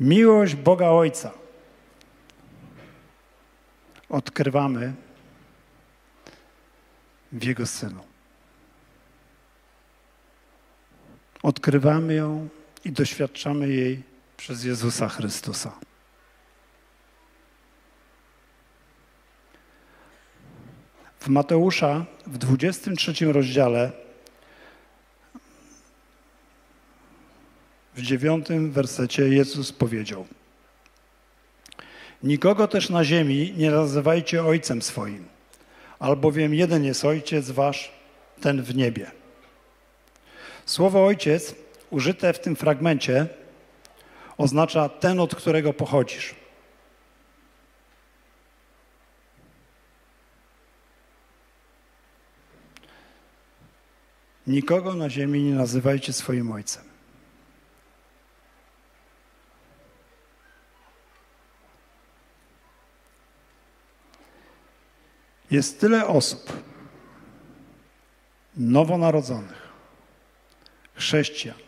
Miłość 0.00 0.54
Boga 0.54 0.88
Ojca 0.88 1.30
odkrywamy 4.08 4.94
w 7.32 7.44
Jego 7.44 7.66
Synu. 7.66 8.04
Odkrywamy 11.42 12.14
ją 12.14 12.48
i 12.84 12.92
doświadczamy 12.92 13.68
jej 13.68 14.02
przez 14.36 14.64
Jezusa 14.64 15.08
Chrystusa. 15.08 15.72
W 21.20 21.28
Mateusza 21.28 22.06
w 22.26 22.38
23 22.38 23.32
rozdziale 23.32 23.92
w 27.94 28.02
dziewiątym 28.02 28.72
wersecie 28.72 29.28
Jezus 29.28 29.72
powiedział 29.72 30.26
Nikogo 32.22 32.68
też 32.68 32.90
na 32.90 33.04
ziemi 33.04 33.54
nie 33.56 33.70
nazywajcie 33.70 34.44
ojcem 34.44 34.82
swoim, 34.82 35.28
albowiem 36.00 36.54
jeden 36.54 36.84
jest 36.84 37.04
ojciec 37.04 37.50
wasz, 37.50 37.92
ten 38.40 38.62
w 38.62 38.74
niebie. 38.74 39.10
Słowo 40.66 41.06
ojciec 41.06 41.54
użyte 41.90 42.32
w 42.32 42.38
tym 42.38 42.56
fragmencie 42.56 43.26
oznacza 44.38 44.88
ten, 44.88 45.20
od 45.20 45.34
którego 45.34 45.72
pochodzisz. 45.72 46.34
Nikogo 54.46 54.94
na 54.94 55.10
ziemi 55.10 55.42
nie 55.42 55.54
nazywajcie 55.54 56.12
swoim 56.12 56.52
ojcem. 56.52 56.89
Jest 65.50 65.80
tyle 65.80 66.06
osób 66.06 66.52
nowonarodzonych, 68.56 69.68
chrześcijan, 70.94 71.58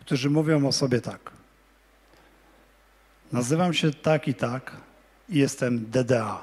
którzy 0.00 0.30
mówią 0.30 0.66
o 0.66 0.72
sobie 0.72 1.00
tak. 1.00 1.30
Nazywam 3.32 3.74
się 3.74 3.92
tak 3.92 4.28
i 4.28 4.34
tak 4.34 4.76
i 5.28 5.38
jestem 5.38 5.90
DDA. 5.90 6.42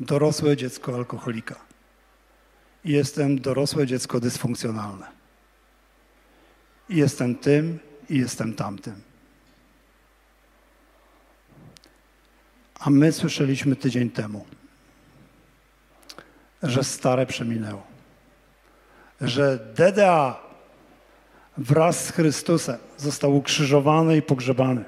Dorosłe 0.00 0.56
dziecko 0.56 0.94
alkoholika. 0.94 1.56
I 2.84 2.92
jestem 2.92 3.40
dorosłe 3.40 3.86
dziecko 3.86 4.20
dysfunkcjonalne. 4.20 5.06
I 6.88 6.96
jestem 6.96 7.34
tym 7.34 7.78
i 8.10 8.18
jestem 8.18 8.54
tamtym. 8.54 9.07
A 12.78 12.90
my 12.90 13.12
słyszeliśmy 13.12 13.76
tydzień 13.76 14.10
temu, 14.10 14.46
że 16.62 16.84
stare 16.84 17.26
przeminęło. 17.26 17.86
Że 19.20 19.58
DDA 19.74 20.40
wraz 21.58 22.04
z 22.04 22.10
Chrystusem 22.10 22.78
został 22.96 23.36
ukrzyżowany 23.36 24.16
i 24.16 24.22
pogrzebany. 24.22 24.84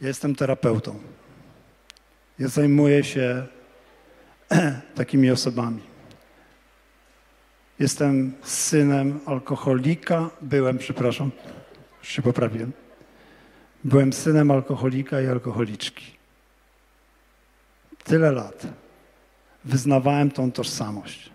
Ja 0.00 0.08
jestem 0.08 0.34
terapeutą. 0.34 1.00
Ja 2.38 2.48
zajmuję 2.48 3.04
się 3.04 3.46
takimi 4.94 5.30
osobami. 5.30 5.82
Jestem 7.78 8.32
synem 8.42 9.20
alkoholika, 9.26 10.30
byłem, 10.40 10.78
przepraszam, 10.78 11.30
już 11.98 12.08
się 12.08 12.22
poprawiłem. 12.22 12.72
Byłem 13.84 14.12
synem 14.12 14.50
alkoholika 14.50 15.20
i 15.20 15.26
alkoholiczki. 15.26 16.18
Tyle 18.04 18.32
lat 18.32 18.66
wyznawałem 19.64 20.30
tą 20.30 20.52
tożsamość. 20.52 21.30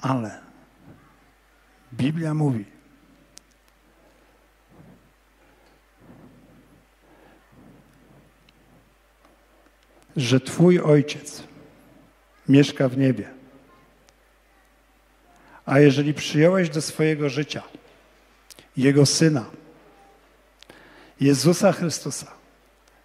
Ale 0.00 0.40
Biblia 1.92 2.34
mówi, 2.34 2.64
że 10.16 10.40
Twój 10.40 10.80
ojciec 10.80 11.42
mieszka 12.48 12.88
w 12.88 12.98
niebie. 12.98 13.30
A 15.66 15.80
jeżeli 15.80 16.14
przyjąłeś 16.14 16.70
do 16.70 16.82
swojego 16.82 17.28
życia 17.28 17.62
Jego 18.76 19.06
syna, 19.06 19.44
Jezusa 21.20 21.72
Chrystusa, 21.72 22.26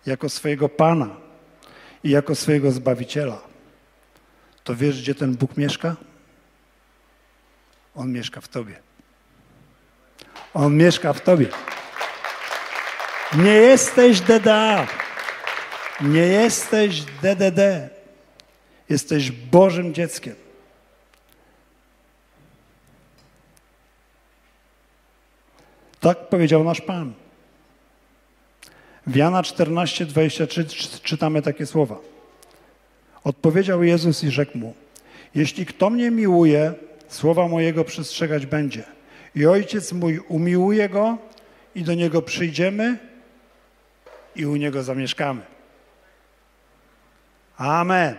jako 0.06 0.30
swojego 0.30 0.70
Pana 0.70 1.16
i 2.04 2.10
jako 2.10 2.36
swojego 2.36 2.72
Zbawiciela, 2.72 3.42
to 4.64 4.76
wiesz, 4.76 5.02
gdzie 5.02 5.16
ten 5.16 5.36
Bóg 5.36 5.58
mieszka? 5.58 5.96
On 7.96 8.12
mieszka 8.12 8.42
w 8.42 8.48
Tobie. 8.48 8.80
On 10.54 10.78
mieszka 10.78 11.14
w 11.14 11.22
Tobie. 11.22 11.48
Nie 13.34 13.54
jesteś 13.54 14.22
DDA. 14.22 14.88
Nie 16.02 16.28
jesteś 16.28 17.02
DDD. 17.02 17.90
Jesteś 18.90 19.32
Bożym 19.32 19.94
dzieckiem. 19.94 20.36
Tak 26.00 26.30
powiedział 26.30 26.64
nasz 26.64 26.82
Pan. 26.82 27.25
W 29.08 29.16
Jana 29.16 29.44
14, 29.44 30.06
23 30.06 30.66
czytamy 31.04 31.42
takie 31.42 31.66
słowa. 31.66 31.98
Odpowiedział 33.24 33.84
Jezus 33.84 34.24
i 34.24 34.32
rzekł 34.32 34.58
mu, 34.58 34.74
jeśli 35.36 35.66
kto 35.66 35.90
mnie 35.90 36.12
miłuje, 36.12 36.74
słowa 37.08 37.48
mojego 37.48 37.84
przestrzegać 37.84 38.46
będzie. 38.46 38.84
I 39.36 39.46
Ojciec 39.46 39.92
mój 39.92 40.20
umiłuje 40.20 40.90
go 40.90 41.18
i 41.76 41.84
do 41.84 41.94
Niego 41.94 42.22
przyjdziemy 42.22 42.98
i 44.36 44.46
u 44.46 44.56
Niego 44.56 44.84
zamieszkamy. 44.84 45.42
Amen. 47.58 48.16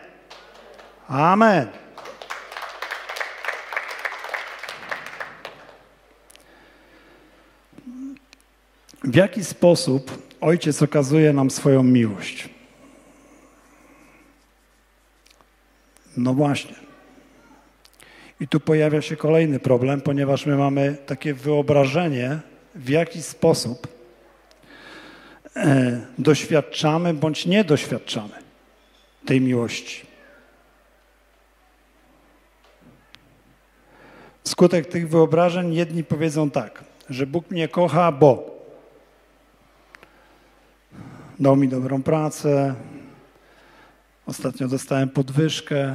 Amen. 1.09 1.69
W 9.05 9.15
jaki 9.15 9.45
sposób 9.45 10.26
Ojciec 10.47 10.83
okazuje 10.83 11.33
nam 11.33 11.51
swoją 11.51 11.83
miłość? 11.83 12.49
No 16.17 16.35
właśnie. 16.35 16.75
I 18.41 18.49
tu 18.49 18.61
pojawia 18.61 19.03
się 19.03 19.17
kolejny 19.17 19.61
problem, 19.61 20.01
ponieważ 20.01 20.47
my 20.47 20.57
mamy 20.57 20.97
takie 21.07 21.35
wyobrażenie, 21.35 22.41
w 22.75 22.89
jaki 22.89 23.23
sposób 23.23 23.89
e, 25.57 26.01
doświadczamy 26.19 27.15
bądź 27.15 27.47
nie 27.47 27.65
doświadczamy 27.65 28.35
tej 29.25 29.41
miłości. 29.41 30.07
Skutek 34.45 34.87
tych 34.87 35.09
wyobrażeń 35.09 35.75
jedni 35.75 36.05
powiedzą 36.05 36.51
tak, 36.51 36.85
że 37.11 37.27
Bóg 37.27 37.51
mnie 37.51 37.69
kocha, 37.69 38.13
bo 38.13 38.56
dał 41.41 41.57
mi 41.57 41.69
dobrą 41.69 42.03
pracę, 42.03 42.75
ostatnio 44.27 44.69
dostałem 44.69 45.09
podwyżkę, 45.09 45.95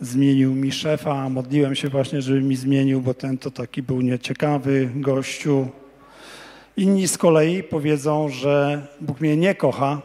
zmienił 0.00 0.54
mi 0.54 0.72
szefa, 0.72 1.28
modliłem 1.28 1.74
się 1.74 1.88
właśnie, 1.88 2.22
żeby 2.22 2.42
mi 2.42 2.56
zmienił, 2.56 3.00
bo 3.00 3.14
ten 3.14 3.38
to 3.38 3.50
taki 3.50 3.82
był 3.82 4.00
nieciekawy 4.00 4.90
gościu. 4.94 5.68
Inni 6.76 7.08
z 7.08 7.18
kolei 7.18 7.62
powiedzą, 7.62 8.28
że 8.28 8.86
Bóg 9.00 9.20
mnie 9.20 9.36
nie 9.36 9.54
kocha, 9.54 10.02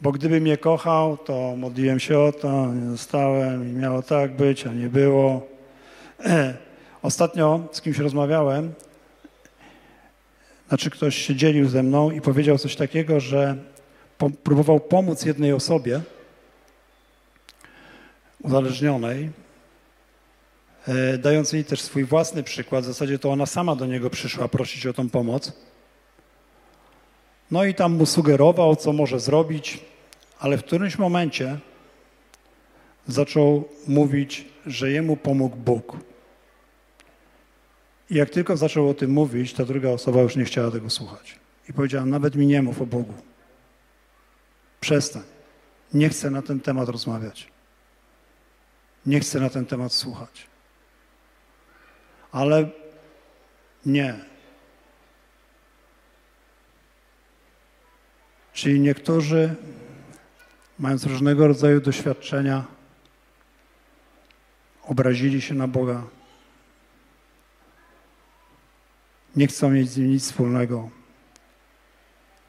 bo 0.00 0.12
gdyby 0.12 0.40
mnie 0.40 0.56
kochał, 0.56 1.16
to 1.16 1.54
modliłem 1.56 2.00
się 2.00 2.18
o 2.18 2.32
to, 2.32 2.74
nie 2.74 2.90
dostałem 2.90 3.68
i 3.68 3.72
miało 3.72 4.02
tak 4.02 4.36
być, 4.36 4.66
a 4.66 4.72
nie 4.72 4.88
było. 4.88 5.46
Ostatnio 7.02 7.60
z 7.72 7.80
kimś 7.80 7.98
rozmawiałem, 7.98 8.72
znaczy 10.70 10.90
ktoś 10.90 11.16
się 11.16 11.34
dzielił 11.34 11.68
ze 11.68 11.82
mną 11.82 12.10
i 12.10 12.20
powiedział 12.20 12.58
coś 12.58 12.76
takiego, 12.76 13.20
że 13.20 13.56
próbował 14.44 14.80
pomóc 14.80 15.24
jednej 15.24 15.52
osobie, 15.52 16.00
uzależnionej, 18.42 19.30
e, 20.88 21.18
dając 21.18 21.52
jej 21.52 21.64
też 21.64 21.80
swój 21.80 22.04
własny 22.04 22.42
przykład. 22.42 22.84
W 22.84 22.86
zasadzie 22.86 23.18
to 23.18 23.30
ona 23.30 23.46
sama 23.46 23.76
do 23.76 23.86
niego 23.86 24.10
przyszła 24.10 24.48
prosić 24.48 24.86
o 24.86 24.92
tą 24.92 25.08
pomoc. 25.08 25.52
No 27.50 27.64
i 27.64 27.74
tam 27.74 27.92
mu 27.92 28.06
sugerował, 28.06 28.76
co 28.76 28.92
może 28.92 29.20
zrobić, 29.20 29.78
ale 30.40 30.58
w 30.58 30.64
którymś 30.64 30.98
momencie 30.98 31.58
zaczął 33.06 33.68
mówić, 33.86 34.44
że 34.66 34.90
jemu 34.90 35.16
pomógł 35.16 35.56
Bóg. 35.56 36.09
I 38.10 38.14
jak 38.14 38.30
tylko 38.30 38.56
zaczął 38.56 38.88
o 38.88 38.94
tym 38.94 39.10
mówić, 39.10 39.52
ta 39.52 39.64
druga 39.64 39.88
osoba 39.88 40.20
już 40.20 40.36
nie 40.36 40.44
chciała 40.44 40.70
tego 40.70 40.90
słuchać. 40.90 41.38
I 41.68 41.72
powiedziała, 41.72 42.06
nawet 42.06 42.36
mi 42.36 42.46
nie 42.46 42.62
mów 42.62 42.82
o 42.82 42.86
Bogu. 42.86 43.14
Przestań. 44.80 45.22
Nie 45.94 46.08
chcę 46.08 46.30
na 46.30 46.42
ten 46.42 46.60
temat 46.60 46.88
rozmawiać. 46.88 47.48
Nie 49.06 49.20
chcę 49.20 49.40
na 49.40 49.50
ten 49.50 49.66
temat 49.66 49.92
słuchać. 49.92 50.46
Ale 52.32 52.70
nie. 53.86 54.24
Czyli 58.52 58.80
niektórzy, 58.80 59.54
mając 60.78 61.04
różnego 61.04 61.46
rodzaju 61.46 61.80
doświadczenia, 61.80 62.64
obrazili 64.82 65.40
się 65.40 65.54
na 65.54 65.68
Boga. 65.68 66.02
Nie 69.36 69.46
chcą 69.46 69.70
mieć 69.70 69.90
z 69.90 69.96
nim 69.96 70.10
nic 70.10 70.24
wspólnego. 70.24 70.90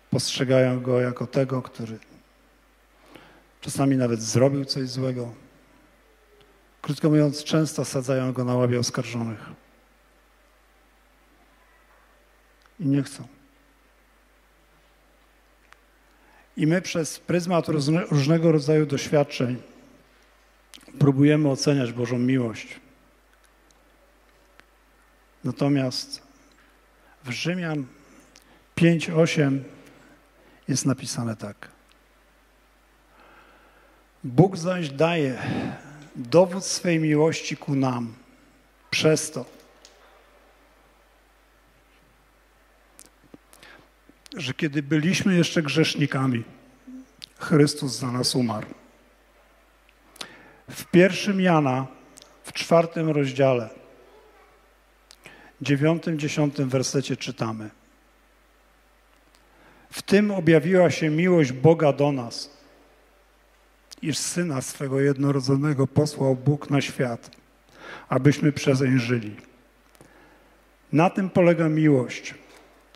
Postrzegają 0.09 0.81
go 0.81 1.01
jako 1.01 1.27
tego, 1.27 1.61
który 1.61 1.99
czasami 3.61 3.97
nawet 3.97 4.21
zrobił 4.21 4.65
coś 4.65 4.89
złego. 4.89 5.33
Krótko 6.81 7.09
mówiąc, 7.09 7.43
często 7.43 7.85
sadzają 7.85 8.33
go 8.33 8.45
na 8.45 8.55
ławie 8.55 8.79
oskarżonych. 8.79 9.49
I 12.79 12.85
nie 12.85 13.03
chcą. 13.03 13.27
I 16.57 16.67
my 16.67 16.81
przez 16.81 17.19
pryzmat 17.19 17.65
różnego 18.11 18.51
rodzaju 18.51 18.85
doświadczeń 18.85 19.61
próbujemy 20.99 21.49
oceniać 21.49 21.91
Bożą 21.91 22.19
miłość. 22.19 22.79
Natomiast 25.43 26.30
w 27.23 27.29
Rzymian 27.29 27.85
5:8 28.75 29.59
jest 30.67 30.85
napisane 30.85 31.35
tak. 31.35 31.71
Bóg 34.23 34.57
zaś 34.57 34.89
daje 34.89 35.41
dowód 36.15 36.65
swej 36.65 36.99
miłości 36.99 37.57
ku 37.57 37.75
nam 37.75 38.13
przez 38.89 39.31
to, 39.31 39.45
że 44.37 44.53
kiedy 44.53 44.83
byliśmy 44.83 45.35
jeszcze 45.35 45.61
grzesznikami, 45.61 46.43
Chrystus 47.39 47.99
za 47.99 48.11
nas 48.11 48.35
umarł. 48.35 48.67
W 50.69 50.85
pierwszym 50.85 51.41
Jana, 51.41 51.87
w 52.43 52.53
czwartym 52.53 53.09
rozdziale, 53.09 53.80
dziewiątym, 55.61 56.19
dziesiątym 56.19 56.69
wersecie 56.69 57.17
czytamy. 57.17 57.69
W 59.91 60.01
tym 60.01 60.31
objawiła 60.31 60.89
się 60.89 61.09
miłość 61.09 61.51
Boga 61.51 61.93
do 61.93 62.11
nas, 62.11 62.57
iż 64.01 64.17
Syna 64.17 64.61
swego 64.61 64.99
jednorodzonego 64.99 65.87
posłał 65.87 66.35
Bóg 66.35 66.69
na 66.69 66.81
świat, 66.81 67.31
abyśmy 68.09 68.51
przezeń 68.51 68.99
żyli. 68.99 69.35
Na 70.93 71.09
tym 71.09 71.29
polega 71.29 71.69
miłość, 71.69 72.35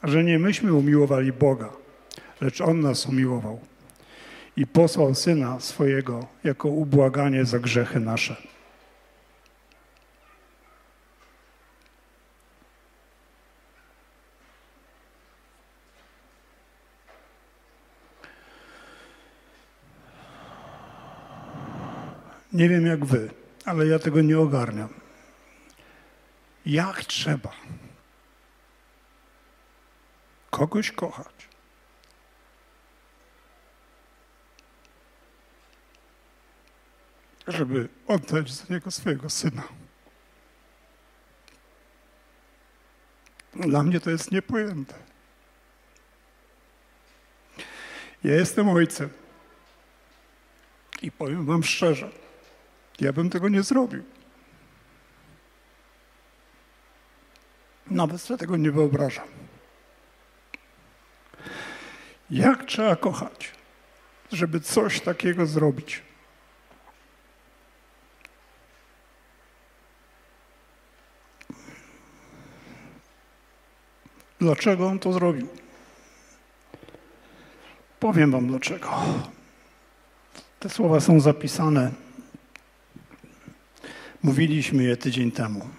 że 0.03 0.23
nie 0.23 0.39
myśmy 0.39 0.73
umiłowali 0.73 1.33
Boga, 1.33 1.69
lecz 2.41 2.61
On 2.61 2.79
nas 2.79 3.05
umiłował 3.05 3.59
i 4.57 4.67
posłał 4.67 5.15
Syna 5.15 5.59
swojego 5.59 6.27
jako 6.43 6.69
ubłaganie 6.69 7.45
za 7.45 7.59
grzechy 7.59 7.99
nasze. 7.99 8.54
Nie 22.55 22.69
wiem 22.69 22.85
jak 22.85 23.05
wy, 23.05 23.29
ale 23.65 23.87
ja 23.87 23.99
tego 23.99 24.21
nie 24.21 24.39
ogarniam. 24.39 24.89
Jak 26.65 27.03
trzeba 27.03 27.51
kogoś 30.49 30.91
kochać, 30.91 31.49
żeby 37.47 37.89
oddać 38.07 38.53
za 38.53 38.73
niego 38.73 38.91
swojego 38.91 39.29
syna. 39.29 39.63
Dla 43.53 43.83
mnie 43.83 43.99
to 43.99 44.09
jest 44.09 44.31
niepojęte. 44.31 44.95
Ja 48.23 48.33
jestem 48.33 48.69
ojcem 48.69 49.09
i 51.01 51.11
powiem 51.11 51.45
wam 51.45 51.63
szczerze, 51.63 52.24
ja 53.01 53.13
bym 53.13 53.29
tego 53.29 53.49
nie 53.49 53.63
zrobił. 53.63 54.03
Nawet 57.87 58.21
sobie 58.21 58.37
tego 58.37 58.57
nie 58.57 58.71
wyobrażam. 58.71 59.27
Jak 62.29 62.65
trzeba 62.65 62.95
kochać, 62.95 63.51
żeby 64.31 64.59
coś 64.59 65.01
takiego 65.01 65.45
zrobić? 65.45 66.01
Dlaczego 74.39 74.87
on 74.87 74.99
to 74.99 75.13
zrobił? 75.13 75.47
Powiem 77.99 78.31
wam 78.31 78.47
dlaczego. 78.47 78.89
Te 80.59 80.69
słowa 80.69 80.99
są 80.99 81.19
zapisane. 81.19 82.04
Mówiliśmy 84.25 84.83
je 84.83 84.97
tydzień 84.97 85.31
temu. 85.31 85.69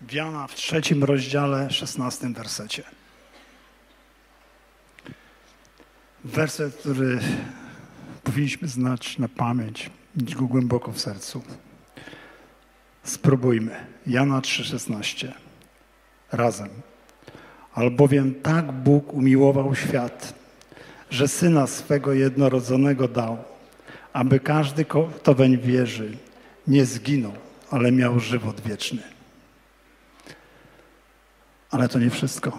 Wiana 0.00 0.46
w 0.46 0.54
trzecim 0.54 1.04
rozdziale, 1.04 1.70
szesnastym 1.70 2.34
wersecie. 2.34 2.82
Werset, 6.24 6.76
który 6.76 7.20
powinniśmy 8.24 8.68
znać 8.68 9.18
na 9.18 9.28
pamięć, 9.28 9.90
mieć 10.16 10.34
go 10.34 10.44
głęboko 10.46 10.92
w 10.92 11.00
sercu. 11.00 11.42
Spróbujmy. 13.04 13.86
Jana 14.06 14.40
3,16 14.40 15.32
razem. 16.32 16.68
Albowiem 17.74 18.34
tak 18.34 18.72
Bóg 18.72 19.12
umiłował 19.12 19.74
świat, 19.74 20.34
że 21.10 21.28
Syna 21.28 21.66
swego 21.66 22.12
jednorodzonego 22.12 23.08
dał, 23.08 23.51
aby 24.12 24.40
każdy, 24.40 24.84
kto 25.20 25.34
weń 25.34 25.58
wierzy, 25.58 26.16
nie 26.66 26.86
zginął, 26.86 27.32
ale 27.70 27.92
miał 27.92 28.20
żywot 28.20 28.60
wieczny. 28.60 29.02
Ale 31.70 31.88
to 31.88 31.98
nie 31.98 32.10
wszystko. 32.10 32.58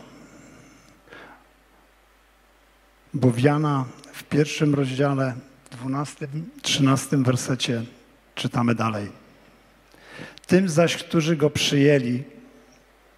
Bo 3.13 3.31
w 3.31 3.39
Jana 3.39 3.85
w 4.13 4.23
pierwszym 4.23 4.75
rozdziale, 4.75 5.35
12, 5.71 6.27
13 6.61 7.17
wersecie 7.17 7.83
czytamy 8.35 8.75
dalej. 8.75 9.11
Tym 10.47 10.69
zaś, 10.69 10.97
którzy 10.97 11.35
go 11.35 11.49
przyjęli, 11.49 12.23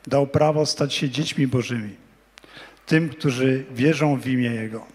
dał 0.08 0.28
prawo 0.28 0.66
stać 0.66 0.94
się 0.94 1.10
dziećmi 1.10 1.48
Bożymi, 1.48 1.96
tym, 2.86 3.10
którzy 3.10 3.66
wierzą 3.72 4.20
w 4.20 4.28
imię 4.28 4.50
Jego. 4.50 4.95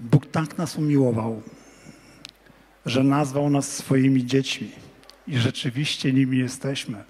Bóg 0.00 0.26
tak 0.26 0.58
nas 0.58 0.76
umiłował, 0.76 1.42
że 2.86 3.04
nazwał 3.04 3.50
nas 3.50 3.76
swoimi 3.76 4.26
dziećmi 4.26 4.70
i 5.26 5.38
rzeczywiście 5.38 6.12
nimi 6.12 6.38
jesteśmy. 6.38 7.04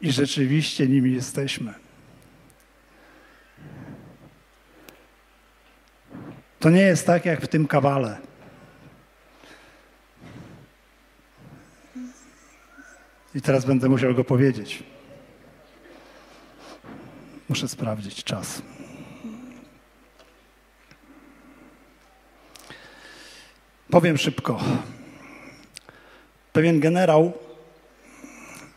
I 0.00 0.12
rzeczywiście 0.12 0.88
nimi 0.88 1.12
jesteśmy. 1.12 1.74
To 6.60 6.70
nie 6.70 6.80
jest 6.80 7.06
tak 7.06 7.24
jak 7.24 7.40
w 7.40 7.48
tym 7.48 7.66
kawale. 7.66 8.18
I 13.34 13.40
teraz 13.40 13.64
będę 13.64 13.88
musiał 13.88 14.14
go 14.14 14.24
powiedzieć. 14.24 14.82
Muszę 17.48 17.68
sprawdzić 17.68 18.24
czas. 18.24 18.62
Powiem 23.90 24.18
szybko. 24.18 24.60
Pewien 26.52 26.80
generał 26.80 27.32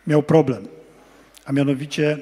miał 0.07 0.23
problem, 0.23 0.67
a 1.45 1.51
mianowicie 1.53 2.17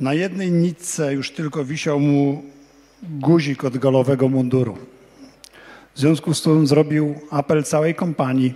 na 0.00 0.14
jednej 0.14 0.52
nitce 0.52 1.14
już 1.14 1.30
tylko 1.30 1.64
wisiał 1.64 2.00
mu 2.00 2.42
guzik 3.02 3.64
od 3.64 3.78
galowego 3.78 4.28
munduru. 4.28 4.78
W 5.94 6.00
związku 6.00 6.34
z 6.34 6.42
tym 6.42 6.66
zrobił 6.66 7.20
apel 7.30 7.64
całej 7.64 7.94
kompanii, 7.94 8.54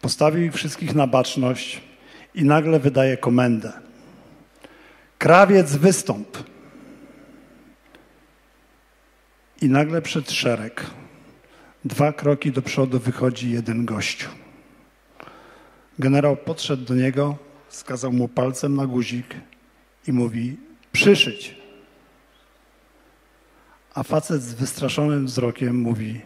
postawił 0.00 0.44
ich 0.44 0.54
wszystkich 0.54 0.94
na 0.94 1.06
baczność 1.06 1.80
i 2.34 2.44
nagle 2.44 2.80
wydaje 2.80 3.16
komendę. 3.16 3.72
Krawiec 5.18 5.76
wystąp. 5.76 6.38
I 9.62 9.68
nagle 9.68 10.02
przed 10.02 10.30
szereg, 10.30 10.86
dwa 11.88 12.12
kroki 12.12 12.52
do 12.52 12.62
przodu 12.62 12.98
wychodzi 12.98 13.50
jeden 13.50 13.84
gościu. 13.84 14.28
Generał 15.98 16.36
podszedł 16.36 16.84
do 16.84 16.94
niego, 16.94 17.36
skazał 17.68 18.12
mu 18.12 18.28
palcem 18.28 18.76
na 18.76 18.86
guzik 18.86 19.34
i 20.06 20.12
mówi: 20.12 20.56
Przyszyć. 20.92 21.54
A 23.94 24.02
facet 24.02 24.42
z 24.42 24.54
wystraszonym 24.54 25.26
wzrokiem 25.26 25.76
mówi: 25.76 26.20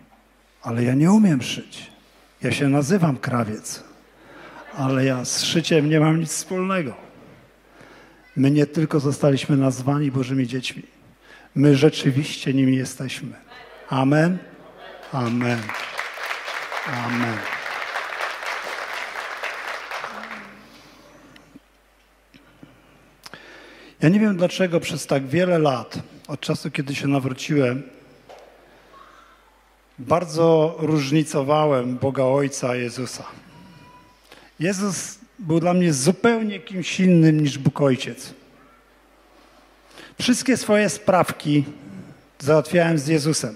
Ale 0.63 0.85
ja 0.85 0.95
nie 0.95 1.13
umiem 1.13 1.43
szyć. 1.43 1.93
Ja 2.43 2.53
się 2.53 2.69
nazywam 2.69 3.17
krawiec, 3.17 3.85
ale 4.77 5.05
ja 5.05 5.25
z 5.25 5.43
szyciem 5.43 5.91
nie 5.91 6.01
mam 6.01 6.21
nic 6.21 6.31
wspólnego. 6.31 6.95
My 8.37 8.51
nie 8.51 8.67
tylko 8.67 9.01
zostaliśmy 9.01 9.57
nazwani 9.57 10.11
Bożymi 10.11 10.47
dziećmi, 10.47 10.83
my 11.55 11.77
rzeczywiście 11.77 12.55
nimi 12.55 12.77
jesteśmy. 12.77 13.33
Amen. 13.89 14.52
Amen. 15.13 15.59
Amen. 16.87 17.39
Ja 24.01 24.09
nie 24.09 24.21
wiem 24.21 24.37
dlaczego 24.37 24.81
przez 24.81 25.07
tak 25.07 25.27
wiele 25.27 25.59
lat, 25.59 25.99
od 26.29 26.41
czasu 26.41 26.71
kiedy 26.71 26.95
się 26.95 27.09
nawróciłem, 27.09 27.83
bardzo 29.99 30.77
różnicowałem 30.79 31.99
Boga 31.99 32.25
Ojca 32.25 32.77
Jezusa. 32.77 33.25
Jezus 34.61 35.19
był 35.39 35.61
dla 35.61 35.75
mnie 35.75 35.93
zupełnie 35.93 36.61
kimś 36.61 37.01
innym 37.01 37.41
niż 37.41 37.59
Bóg 37.59 37.81
Ojciec. 37.81 38.35
Wszystkie 40.21 40.57
swoje 40.57 40.89
sprawki 40.89 41.65
załatwiałem 42.39 42.99
z 42.99 43.07
Jezusem. 43.07 43.55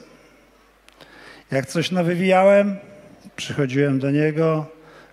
Jak 1.51 1.67
coś 1.67 1.91
nawywijałem, 1.91 2.77
przychodziłem 3.37 3.99
do 3.99 4.11
Niego, 4.11 4.67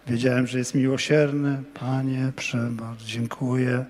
wiedziałem, 0.08 0.48
że 0.48 0.58
jest 0.58 0.76
miłosierny. 0.76 1.64
Panie, 1.74 2.32
przebacz, 2.36 3.04
dziękuję. 3.04 3.86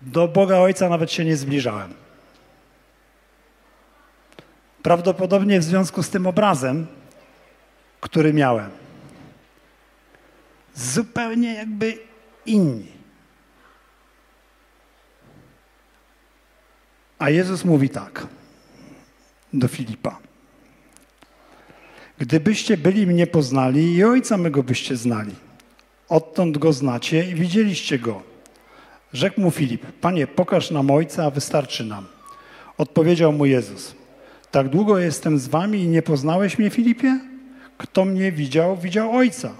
Do 0.00 0.28
Boga 0.28 0.58
Ojca 0.58 0.88
nawet 0.88 1.12
się 1.12 1.24
nie 1.24 1.36
zbliżałem. 1.36 1.94
Prawdopodobnie 4.82 5.60
w 5.60 5.64
związku 5.64 6.02
z 6.02 6.10
tym 6.10 6.26
obrazem, 6.26 6.86
który 8.00 8.32
miałem. 8.32 8.70
Zupełnie 10.74 11.54
jakby 11.54 11.98
inni. 12.46 12.86
A 17.18 17.30
Jezus 17.30 17.64
mówi 17.64 17.88
tak 17.88 18.26
do 19.52 19.68
Filipa. 19.68 20.29
Gdybyście 22.20 22.76
byli 22.76 23.06
mnie 23.06 23.26
poznali 23.26 23.94
i 23.94 24.04
Ojca 24.04 24.36
mego 24.36 24.62
byście 24.62 24.96
znali. 24.96 25.32
Odtąd 26.08 26.58
go 26.58 26.72
znacie 26.72 27.30
i 27.30 27.34
widzieliście 27.34 27.98
go. 27.98 28.22
Rzekł 29.12 29.40
mu 29.40 29.50
Filip, 29.50 29.86
Panie, 30.00 30.26
pokaż 30.26 30.70
nam 30.70 30.90
Ojca, 30.90 31.24
a 31.24 31.30
wystarczy 31.30 31.84
nam. 31.84 32.06
Odpowiedział 32.78 33.32
mu 33.32 33.46
Jezus, 33.46 33.94
tak 34.50 34.68
długo 34.68 34.98
jestem 34.98 35.38
z 35.38 35.48
wami 35.48 35.80
i 35.80 35.88
nie 35.88 36.02
poznałeś 36.02 36.58
mnie, 36.58 36.70
Filipie? 36.70 37.20
Kto 37.78 38.04
mnie 38.04 38.32
widział, 38.32 38.76
widział 38.76 39.12
Ojca. 39.12 39.52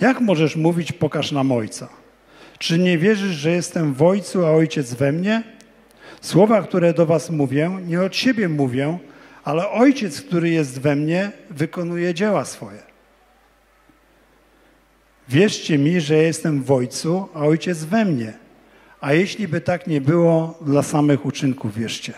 Jak 0.00 0.20
możesz 0.20 0.56
mówić, 0.56 0.92
pokaż 0.92 1.32
nam 1.32 1.52
Ojca? 1.52 1.88
Czy 2.58 2.78
nie 2.78 2.98
wierzysz, 2.98 3.36
że 3.36 3.50
jestem 3.50 3.94
w 3.94 4.02
Ojcu, 4.02 4.46
a 4.46 4.50
Ojciec 4.50 4.94
we 4.94 5.12
mnie? 5.12 5.42
Słowa, 6.20 6.62
które 6.62 6.94
do 6.94 7.06
was 7.06 7.30
mówię, 7.30 7.70
nie 7.86 8.02
od 8.02 8.16
siebie 8.16 8.48
mówię, 8.48 8.98
ale 9.46 9.70
Ojciec, 9.70 10.22
który 10.22 10.50
jest 10.50 10.80
we 10.80 10.96
mnie, 10.96 11.32
wykonuje 11.50 12.14
dzieła 12.14 12.44
swoje. 12.44 12.82
Wierzcie 15.28 15.78
mi, 15.78 16.00
że 16.00 16.14
jestem 16.16 16.62
w 16.62 16.72
Ojcu, 16.72 17.28
a 17.34 17.38
Ojciec 17.38 17.84
we 17.84 18.04
mnie. 18.04 18.32
A 19.00 19.12
jeśli 19.12 19.48
by 19.48 19.60
tak 19.60 19.86
nie 19.86 20.00
było, 20.00 20.58
dla 20.60 20.82
samych 20.82 21.26
uczynków 21.26 21.74
wierzcie. 21.74 22.14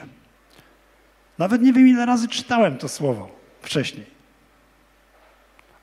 Nawet 1.38 1.62
nie 1.62 1.72
wiem, 1.72 1.88
ile 1.88 2.06
razy 2.06 2.28
czytałem 2.28 2.78
to 2.78 2.88
słowo 2.88 3.30
wcześniej. 3.62 4.06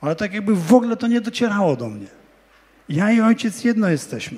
Ale 0.01 0.15
tak 0.15 0.33
jakby 0.33 0.55
w 0.55 0.73
ogóle 0.73 0.97
to 0.97 1.07
nie 1.07 1.21
docierało 1.21 1.75
do 1.75 1.89
mnie. 1.89 2.07
Ja 2.89 3.11
i 3.11 3.21
ojciec 3.21 3.63
jedno 3.63 3.89
jesteśmy. 3.89 4.37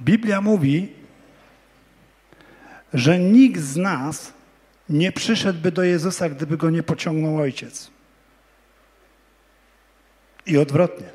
Biblia 0.00 0.40
mówi, 0.40 0.92
że 2.94 3.18
nikt 3.18 3.60
z 3.60 3.76
nas 3.76 4.32
nie 4.88 5.12
przyszedłby 5.12 5.72
do 5.72 5.82
Jezusa, 5.82 6.28
gdyby 6.28 6.56
go 6.56 6.70
nie 6.70 6.82
pociągnął 6.82 7.36
ojciec. 7.38 7.90
I 10.46 10.58
odwrotnie. 10.58 11.06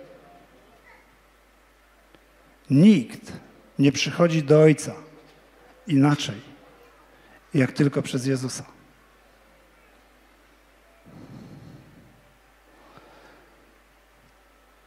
Nikt 2.70 3.32
nie 3.80 3.92
przychodzi 3.92 4.44
do 4.44 4.62
Ojca 4.62 4.96
inaczej, 5.88 6.42
jak 7.54 7.72
tylko 7.72 8.02
przez 8.02 8.26
Jezusa. 8.26 8.66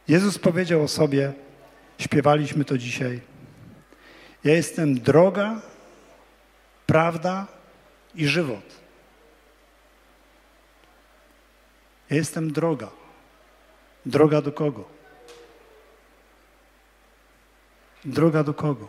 Jezus 0.07 0.39
powiedział 0.39 0.83
o 0.83 0.87
sobie, 0.87 1.33
śpiewaliśmy 1.97 2.65
to 2.65 2.77
dzisiaj. 2.77 3.21
Ja 4.43 4.53
jestem 4.53 4.99
droga, 4.99 5.61
prawda 6.85 7.47
i 8.15 8.27
żywot. 8.27 8.75
Ja 12.09 12.15
jestem 12.15 12.51
droga. 12.51 12.89
Droga 14.05 14.41
do 14.41 14.51
kogo? 14.51 14.89
Droga 18.05 18.43
do 18.43 18.53
kogo? 18.53 18.87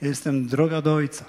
Ja 0.00 0.08
jestem 0.08 0.46
droga 0.46 0.82
do 0.82 0.94
Ojca. 0.94 1.24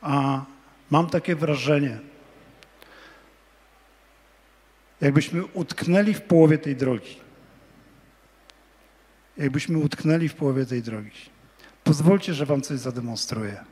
A 0.00 0.44
mam 0.90 1.10
takie 1.10 1.36
wrażenie, 1.36 1.98
jakbyśmy 5.00 5.44
utknęli 5.44 6.14
w 6.14 6.22
połowie 6.22 6.58
tej 6.58 6.76
drogi. 6.76 7.21
Jakbyśmy 9.36 9.78
utknęli 9.78 10.28
w 10.28 10.34
połowie 10.34 10.66
tej 10.66 10.82
drogi. 10.82 11.10
Pozwólcie, 11.84 12.34
że 12.34 12.46
Wam 12.46 12.62
coś 12.62 12.78
zademonstruję. 12.78 13.64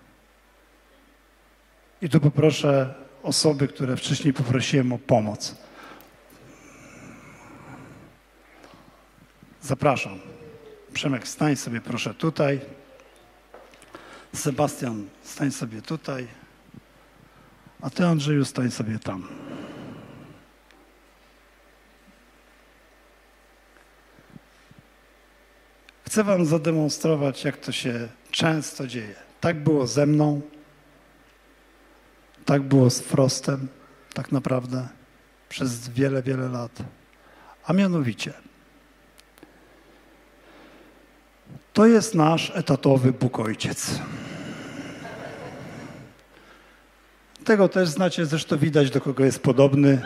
I 2.02 2.08
tu 2.08 2.20
poproszę 2.20 2.94
osoby, 3.22 3.68
które 3.68 3.96
wcześniej 3.96 4.34
poprosiłem 4.34 4.92
o 4.92 4.98
pomoc. 4.98 5.54
Zapraszam. 9.62 10.18
Przemek, 10.92 11.28
stań 11.28 11.56
sobie 11.56 11.80
proszę 11.80 12.14
tutaj. 12.14 12.60
Sebastian, 14.34 15.08
stań 15.22 15.50
sobie 15.50 15.82
tutaj. 15.82 16.26
A 17.80 17.90
ty, 17.90 18.06
Andrzeju, 18.06 18.44
stań 18.44 18.70
sobie 18.70 18.98
tam. 18.98 19.28
Chcę 26.10 26.24
wam 26.24 26.46
zademonstrować, 26.46 27.44
jak 27.44 27.56
to 27.56 27.72
się 27.72 28.08
często 28.30 28.86
dzieje. 28.86 29.14
Tak 29.40 29.62
było 29.62 29.86
ze 29.86 30.06
mną, 30.06 30.40
tak 32.44 32.62
było 32.62 32.90
z 32.90 33.00
Frostem, 33.00 33.68
tak 34.14 34.32
naprawdę, 34.32 34.88
przez 35.48 35.88
wiele, 35.88 36.22
wiele 36.22 36.48
lat. 36.48 36.78
A 37.64 37.72
mianowicie, 37.72 38.32
to 41.72 41.86
jest 41.86 42.14
nasz 42.14 42.52
etatowy 42.54 43.12
Bóg 43.12 43.38
Ojciec. 43.38 43.98
Tego 47.44 47.68
też 47.68 47.88
znacie, 47.88 48.26
zresztą 48.26 48.58
widać, 48.58 48.90
do 48.90 49.00
kogo 49.00 49.24
jest 49.24 49.42
podobny. 49.42 50.02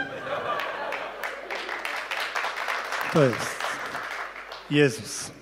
To 3.13 3.23
jest 3.23 3.57
Jezus. 4.71 5.35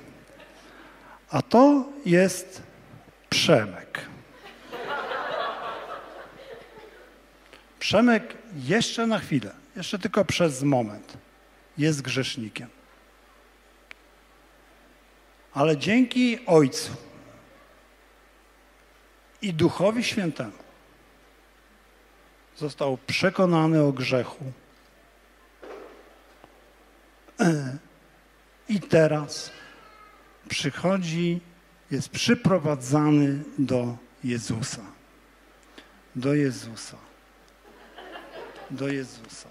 A 1.32 1.42
to 1.42 1.84
jest 2.06 2.62
Przemek. 3.30 4.00
Przemek 7.78 8.34
jeszcze 8.54 9.06
na 9.06 9.18
chwilę, 9.18 9.54
jeszcze 9.76 9.98
tylko 9.98 10.24
przez 10.24 10.62
moment 10.62 11.16
jest 11.78 12.02
grzesznikiem. 12.02 12.68
Ale 15.54 15.76
dzięki 15.76 16.46
Ojcu 16.46 16.92
i 19.42 19.54
Duchowi 19.54 20.04
Świętemu 20.04 20.52
został 22.56 22.98
przekonany 23.06 23.82
o 23.82 23.92
grzechu. 23.92 24.44
I 28.68 28.80
teraz 28.80 29.50
przychodzi, 30.52 31.40
jest 31.90 32.08
przyprowadzany 32.08 33.44
do 33.58 33.96
Jezusa. 34.24 34.82
Do 36.16 36.34
Jezusa. 36.34 36.96
Do 38.70 38.88
Jezusa. 38.88 39.48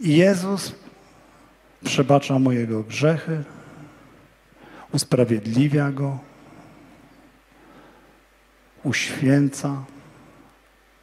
I 0.00 0.16
Jezus 0.16 0.72
przebacza 1.84 2.38
mu 2.38 2.52
jego 2.52 2.82
grzechy, 2.82 3.44
usprawiedliwia 4.92 5.90
go, 5.90 6.18
uświęca, 8.84 9.84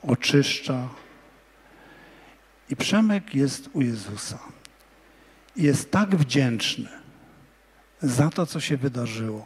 oczyszcza. 0.04 0.90
I 2.70 2.76
Przemek 2.76 3.36
jest 3.36 3.70
u 3.74 3.82
Jezusa. 3.82 4.40
Jest 5.56 5.92
tak 5.92 6.16
wdzięczny 6.16 7.07
za 8.02 8.30
to, 8.30 8.46
co 8.46 8.60
się 8.60 8.78
wydarzyło. 8.78 9.46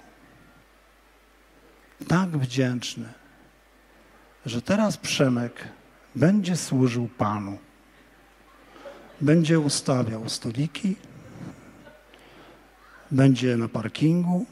Tak 2.07 2.29
wdzięczny, 2.29 3.13
że 4.45 4.61
teraz 4.61 4.97
Przemek 4.97 5.67
będzie 6.15 6.57
służył 6.57 7.07
Panu. 7.17 7.57
Będzie 9.21 9.59
ustawiał 9.59 10.29
stoliki, 10.29 10.95
będzie 13.11 13.57
na 13.57 13.67
parkingu, 13.67 14.45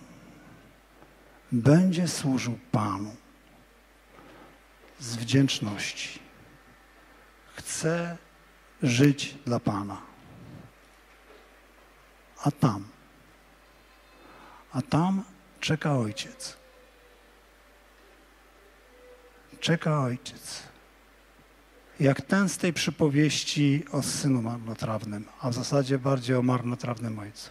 będzie 1.52 2.08
służył 2.08 2.60
Panu 2.72 3.16
z 5.00 5.16
wdzięczności. 5.16 6.20
Chce 7.56 8.18
żyć 8.84 9.36
dla 9.46 9.60
Pana. 9.60 10.02
A 12.44 12.52
tam, 12.52 12.84
a 14.74 14.82
tam 14.82 15.24
czeka 15.60 15.98
Ojciec. 15.98 16.58
Czeka 19.60 20.02
Ojciec. 20.02 20.64
Jak 22.00 22.22
ten 22.22 22.50
z 22.50 22.58
tej 22.58 22.74
przypowieści 22.74 23.86
o 23.92 24.02
synu 24.02 24.42
marnotrawnym, 24.42 25.26
a 25.42 25.50
w 25.50 25.54
zasadzie 25.54 26.00
bardziej 26.00 26.36
o 26.36 26.42
marnotrawnym 26.42 27.20
ojcu. 27.20 27.50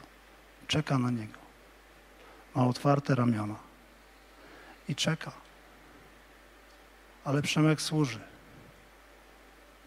Czeka 0.67 0.99
na 0.99 1.11
niego. 1.11 1.39
Ma 2.55 2.67
otwarte 2.67 3.15
ramiona 3.15 3.57
i 4.89 4.95
czeka. 4.95 5.33
Ale 7.25 7.43
Przemek 7.43 7.81
służy. 7.81 8.21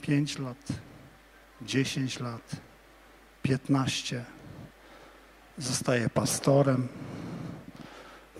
Pięć 0.02 0.40
lat, 0.40 0.68
dziesięć 1.62 2.20
lat, 2.20 2.56
piętnaście. 3.42 4.26
Zostaje 5.58 6.10
pastorem, 6.10 6.88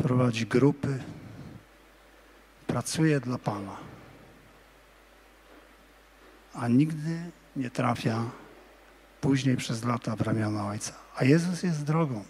prowadzi 0.02 0.46
grupy, 0.46 1.00
pracuje 2.68 3.20
dla 3.20 3.38
Pana. 3.38 3.78
A 6.54 6.68
nigdy 6.68 7.32
nie 7.56 7.70
trafia 7.70 8.24
później 9.22 9.58
przez 9.58 9.84
lata 9.84 10.16
w 10.16 10.22
ramiona 10.22 10.68
Ojca. 10.68 10.94
A 11.16 11.24
Jezus 11.24 11.64
jest 11.64 11.84
drogą. 11.84 12.24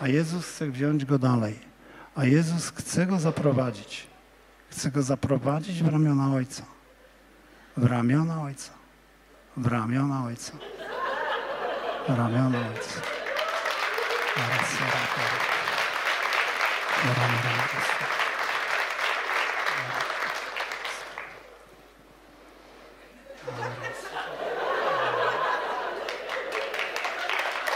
A 0.00 0.08
Jezus 0.08 0.46
chce 0.46 0.70
wziąć 0.70 1.04
go 1.04 1.18
dalej. 1.18 1.58
A 2.14 2.24
Jezus 2.24 2.70
chce 2.70 3.06
go 3.06 3.18
zaprowadzić. 3.18 4.06
Chce 4.70 4.90
go 4.90 5.02
zaprowadzić 5.02 5.82
w 5.82 5.88
ramiona 5.88 6.34
Ojca. 6.34 6.62
W 7.76 7.84
ramiona 7.84 8.42
Ojca. 8.42 8.72
W 9.56 9.66
ramiona 9.66 10.24
Ojca. 10.24 10.52
W 12.08 12.16
ramiona 12.16 12.58
Ojca. 12.58 13.00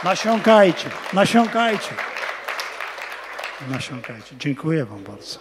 Nasiąkajcie, 0.05 0.91
nasiąkajcie. 1.13 1.95
Nasiąkajcie. 3.69 4.37
Dziękuję 4.39 4.85
Wam 4.85 5.05
bardzo. 5.05 5.39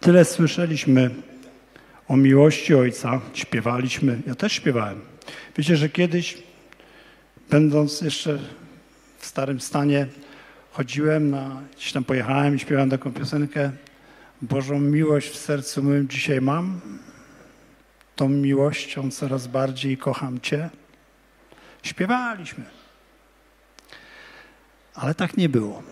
Tyle 0.00 0.24
słyszeliśmy 0.24 1.10
o 2.08 2.16
miłości 2.16 2.74
Ojca, 2.74 3.20
śpiewaliśmy. 3.34 4.22
Ja 4.26 4.34
też 4.34 4.52
śpiewałem. 4.52 5.00
Wiecie, 5.56 5.76
że 5.76 5.88
kiedyś, 5.88 6.38
będąc 7.50 8.00
jeszcze 8.00 8.38
w 9.18 9.26
starym 9.26 9.60
stanie, 9.60 10.06
chodziłem 10.70 11.30
na, 11.30 11.62
gdzieś 11.76 11.92
tam 11.92 12.04
pojechałem 12.04 12.56
i 12.56 12.58
śpiewałem 12.58 12.90
taką 12.90 13.12
piosenkę 13.12 13.70
Bożą 14.42 14.80
miłość 14.80 15.28
w 15.28 15.36
sercu 15.36 15.82
moim 15.82 16.08
dzisiaj 16.08 16.40
mam. 16.40 16.80
Tą 18.16 18.28
miłością 18.28 19.10
coraz 19.10 19.46
bardziej 19.46 19.96
kocham 19.96 20.40
Cię. 20.40 20.70
Śpiewaliśmy. 21.82 22.64
Ale 24.94 25.14
tak 25.14 25.36
nie 25.36 25.48
było. 25.48 25.82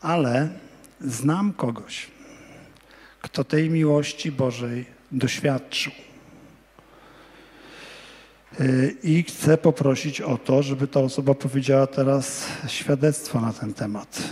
Ale 0.00 0.48
znam 1.00 1.52
kogoś, 1.52 2.10
kto 3.32 3.44
tej 3.44 3.70
miłości 3.70 4.32
Bożej 4.32 4.84
doświadczył. 5.12 5.92
Y, 8.60 8.96
I 9.02 9.22
chcę 9.22 9.58
poprosić 9.58 10.20
o 10.20 10.38
to, 10.38 10.62
żeby 10.62 10.88
ta 10.88 11.00
osoba 11.00 11.34
powiedziała 11.34 11.86
teraz 11.86 12.46
świadectwo 12.66 13.40
na 13.40 13.52
ten 13.52 13.74
temat. 13.74 14.22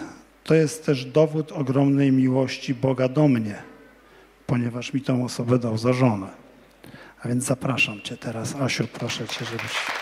To 0.44 0.54
jest 0.54 0.86
też 0.86 1.04
dowód 1.04 1.52
ogromnej 1.52 2.12
miłości 2.12 2.74
Boga 2.74 3.08
do 3.08 3.28
mnie, 3.28 3.62
ponieważ 4.46 4.92
mi 4.92 5.00
tą 5.00 5.24
osobę 5.24 5.58
dał 5.58 5.78
za 5.78 5.92
żonę. 5.92 6.28
A 7.22 7.28
więc 7.28 7.44
zapraszam 7.44 8.00
Cię 8.00 8.16
teraz. 8.16 8.54
Asiu, 8.54 8.86
proszę 8.92 9.28
Cię, 9.28 9.44
żebyś... 9.44 9.99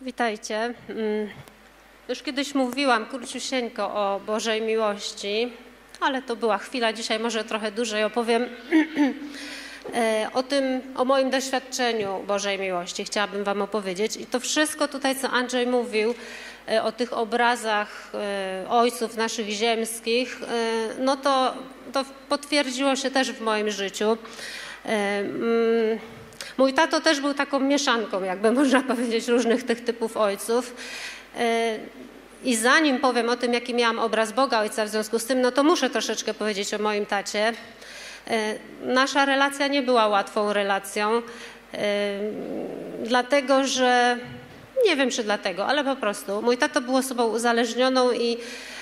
Witajcie. 0.00 0.74
Mm, 0.88 1.28
już 2.08 2.22
kiedyś 2.22 2.54
mówiłam 2.54 3.06
króciusieńko 3.06 3.94
o 3.94 4.20
Bożej 4.26 4.62
miłości, 4.62 5.52
ale 6.00 6.22
to 6.22 6.36
była 6.36 6.58
chwila. 6.58 6.92
Dzisiaj 6.92 7.18
może 7.18 7.44
trochę 7.44 7.72
dłużej 7.72 8.04
opowiem 8.04 8.42
e, 9.94 10.28
o 10.34 10.42
tym, 10.42 10.80
o 10.96 11.04
moim 11.04 11.30
doświadczeniu 11.30 12.24
Bożej 12.26 12.58
miłości. 12.58 13.04
Chciałabym 13.04 13.44
Wam 13.44 13.62
opowiedzieć. 13.62 14.16
I 14.16 14.26
to 14.26 14.40
wszystko 14.40 14.88
tutaj, 14.88 15.16
co 15.16 15.30
Andrzej 15.30 15.66
mówił, 15.66 16.14
e, 16.68 16.82
o 16.82 16.92
tych 16.92 17.12
obrazach 17.12 18.10
e, 18.14 18.64
ojców 18.68 19.16
naszych 19.16 19.48
ziemskich, 19.48 20.40
no 20.98 21.16
to, 21.16 21.54
to 21.92 22.04
potwierdziło 22.28 22.96
się 22.96 23.10
też 23.10 23.32
w 23.32 23.40
moim 23.40 23.70
życiu. 23.70 24.18
Mój 26.56 26.72
tato 26.72 27.00
też 27.00 27.20
był 27.20 27.34
taką 27.34 27.60
mieszanką, 27.60 28.22
jakby 28.22 28.52
można 28.52 28.82
powiedzieć, 28.82 29.28
różnych 29.28 29.62
tych 29.62 29.84
typów 29.84 30.16
ojców. 30.16 30.74
E, 31.38 31.78
I 32.44 32.56
zanim 32.56 33.00
powiem 33.00 33.28
o 33.28 33.36
tym, 33.36 33.54
jaki 33.54 33.74
miałam 33.74 33.98
obraz 33.98 34.32
Boga 34.32 34.60
Ojca 34.60 34.84
w 34.84 34.88
związku 34.88 35.18
z 35.18 35.24
tym, 35.24 35.40
no 35.40 35.52
to 35.52 35.64
muszę 35.64 35.90
troszeczkę 35.90 36.34
powiedzieć 36.34 36.74
o 36.74 36.78
moim 36.78 37.06
tacie. 37.06 37.52
E, 38.26 38.54
nasza 38.82 39.24
relacja 39.24 39.66
nie 39.66 39.82
była 39.82 40.08
łatwą 40.08 40.52
relacją, 40.52 41.22
e, 41.74 42.18
dlatego 43.04 43.64
że 43.64 44.18
nie 44.86 44.96
wiem 44.96 45.10
czy 45.10 45.24
dlatego, 45.24 45.66
ale 45.66 45.84
po 45.84 45.96
prostu 45.96 46.42
mój 46.42 46.58
tato 46.58 46.80
był 46.80 46.96
osobą 46.96 47.26
uzależnioną 47.26 48.12
i 48.12 48.36
Y, 48.36 48.77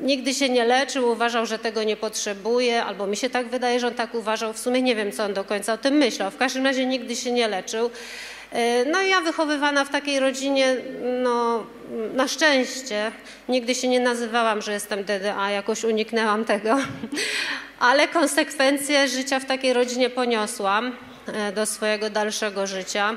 nigdy 0.00 0.34
się 0.34 0.48
nie 0.48 0.64
leczył, 0.64 1.08
uważał, 1.08 1.46
że 1.46 1.58
tego 1.58 1.82
nie 1.82 1.96
potrzebuje, 1.96 2.84
albo 2.84 3.06
mi 3.06 3.16
się 3.16 3.30
tak 3.30 3.48
wydaje, 3.48 3.80
że 3.80 3.86
on 3.86 3.94
tak 3.94 4.14
uważał. 4.14 4.52
W 4.52 4.58
sumie 4.58 4.82
nie 4.82 4.96
wiem, 4.96 5.12
co 5.12 5.24
on 5.24 5.34
do 5.34 5.44
końca 5.44 5.72
o 5.72 5.78
tym 5.78 5.94
myślał. 5.94 6.30
W 6.30 6.36
każdym 6.36 6.64
razie 6.64 6.86
nigdy 6.86 7.16
się 7.16 7.32
nie 7.32 7.48
leczył. 7.48 7.90
E, 8.52 8.84
no 8.84 9.02
i 9.02 9.10
ja 9.10 9.20
wychowywana 9.20 9.84
w 9.84 9.90
takiej 9.90 10.20
rodzinie, 10.20 10.76
no 11.22 11.66
na 12.14 12.28
szczęście, 12.28 13.12
nigdy 13.48 13.74
się 13.74 13.88
nie 13.88 14.00
nazywałam, 14.00 14.62
że 14.62 14.72
jestem 14.72 15.04
DDA, 15.04 15.50
jakoś 15.50 15.84
uniknęłam 15.84 16.44
tego, 16.44 16.78
ale 17.78 18.08
konsekwencje 18.08 19.08
życia 19.08 19.40
w 19.40 19.44
takiej 19.44 19.72
rodzinie 19.72 20.10
poniosłam 20.10 20.96
e, 21.26 21.52
do 21.52 21.66
swojego 21.66 22.10
dalszego 22.10 22.66
życia. 22.66 23.16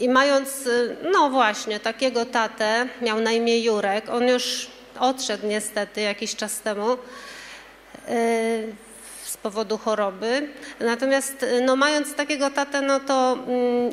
I 0.00 0.08
mając, 0.08 0.68
no 1.12 1.30
właśnie, 1.30 1.80
takiego 1.80 2.26
tatę, 2.26 2.86
miał 3.02 3.20
na 3.20 3.32
imię 3.32 3.64
Jurek, 3.64 4.08
on 4.08 4.28
już 4.28 4.66
odszedł 5.00 5.46
niestety 5.46 6.00
jakiś 6.00 6.36
czas 6.36 6.60
temu 6.60 6.92
e, 6.92 6.96
z 9.24 9.36
powodu 9.36 9.78
choroby. 9.78 10.48
Natomiast 10.80 11.46
no, 11.62 11.76
mając 11.76 12.14
takiego 12.14 12.50
tatę, 12.50 12.82
no 12.82 13.00
to 13.00 13.38
mm, 13.46 13.90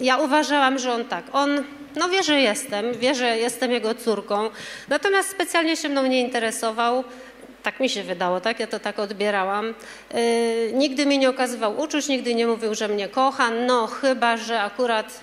ja 0.00 0.16
uważałam, 0.16 0.78
że 0.78 0.92
on 0.92 1.04
tak, 1.04 1.24
on 1.32 1.64
no 1.96 2.08
wie, 2.08 2.22
że 2.22 2.40
jestem, 2.40 2.92
wie, 2.92 3.14
że 3.14 3.38
jestem 3.38 3.72
jego 3.72 3.94
córką, 3.94 4.50
natomiast 4.88 5.30
specjalnie 5.30 5.76
się 5.76 5.88
mną 5.88 6.06
nie 6.06 6.20
interesował. 6.20 7.04
Tak 7.62 7.80
mi 7.80 7.88
się 7.88 8.02
wydało, 8.02 8.40
tak? 8.40 8.60
Ja 8.60 8.66
to 8.66 8.78
tak 8.80 8.98
odbierałam. 8.98 9.74
Yy, 10.14 10.72
nigdy 10.72 11.06
mi 11.06 11.18
nie 11.18 11.30
okazywał 11.30 11.80
uczuć, 11.80 12.08
nigdy 12.08 12.34
nie 12.34 12.46
mówił, 12.46 12.74
że 12.74 12.88
mnie 12.88 13.08
kocha, 13.08 13.50
no 13.50 13.86
chyba, 13.86 14.36
że 14.36 14.60
akurat 14.60 15.20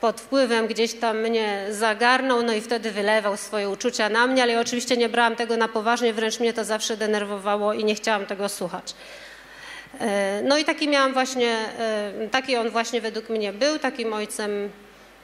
pod 0.00 0.20
wpływem 0.20 0.66
gdzieś 0.66 0.94
tam 0.94 1.18
mnie 1.18 1.66
zagarnął, 1.70 2.42
no 2.42 2.52
i 2.52 2.60
wtedy 2.60 2.90
wylewał 2.90 3.36
swoje 3.36 3.68
uczucia 3.68 4.08
na 4.08 4.26
mnie, 4.26 4.42
ale 4.42 4.52
ja 4.52 4.60
oczywiście 4.60 4.96
nie 4.96 5.08
brałam 5.08 5.36
tego 5.36 5.56
na 5.56 5.68
poważnie, 5.68 6.12
wręcz 6.12 6.40
mnie 6.40 6.52
to 6.52 6.64
zawsze 6.64 6.96
denerwowało 6.96 7.72
i 7.72 7.84
nie 7.84 7.94
chciałam 7.94 8.26
tego 8.26 8.48
słuchać. 8.48 8.94
E, 10.00 10.42
no 10.42 10.58
i 10.58 10.64
taki 10.64 10.88
miałam 10.88 11.12
właśnie, 11.12 11.56
e, 11.78 12.28
taki 12.30 12.56
on 12.56 12.70
właśnie 12.70 13.00
według 13.00 13.28
mnie 13.28 13.52
był, 13.52 13.78
takim 13.78 14.12
ojcem, 14.12 14.70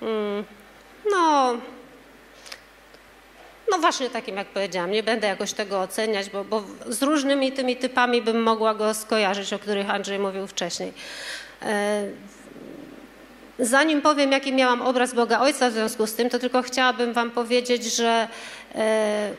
mm, 0.03 0.45
no, 1.11 1.55
no 3.71 3.79
właśnie 3.79 4.11
takim, 4.11 4.37
jak 4.37 4.47
powiedziałam, 4.47 4.91
nie 4.91 5.03
będę 5.03 5.27
jakoś 5.27 5.53
tego 5.53 5.81
oceniać, 5.81 6.31
bo, 6.31 6.45
bo 6.45 6.65
z 6.87 7.03
różnymi 7.03 7.53
tymi 7.53 7.77
typami 7.77 8.23
bym 8.23 8.43
mogła 8.43 8.75
go 8.75 8.95
skojarzyć, 8.95 9.53
o 9.53 9.59
których 9.59 9.91
Andrzej 9.91 10.19
mówił 10.19 10.47
wcześniej. 10.47 10.93
E, 11.63 12.05
Zanim 13.59 14.03
powiem, 14.03 14.33
jaki 14.33 14.53
miałam 14.53 14.83
obraz 14.83 15.15
Boga 15.15 15.41
Ojca 15.41 15.71
w 15.71 15.73
związku 15.73 16.07
z 16.07 16.15
tym, 16.15 16.31
to 16.31 16.39
tylko 16.39 16.63
chciałabym 16.63 17.13
Wam 17.13 17.31
powiedzieć, 17.31 17.97
że 17.97 18.29
e, 18.75 19.31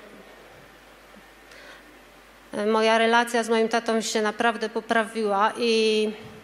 moja 2.68 2.98
relacja 2.98 3.44
z 3.44 3.50
moim 3.50 3.70
tatą 3.70 4.02
się 4.02 4.22
naprawdę 4.22 4.70
poprawiła 4.70 5.54
i 5.58 6.10
e, 6.14 6.37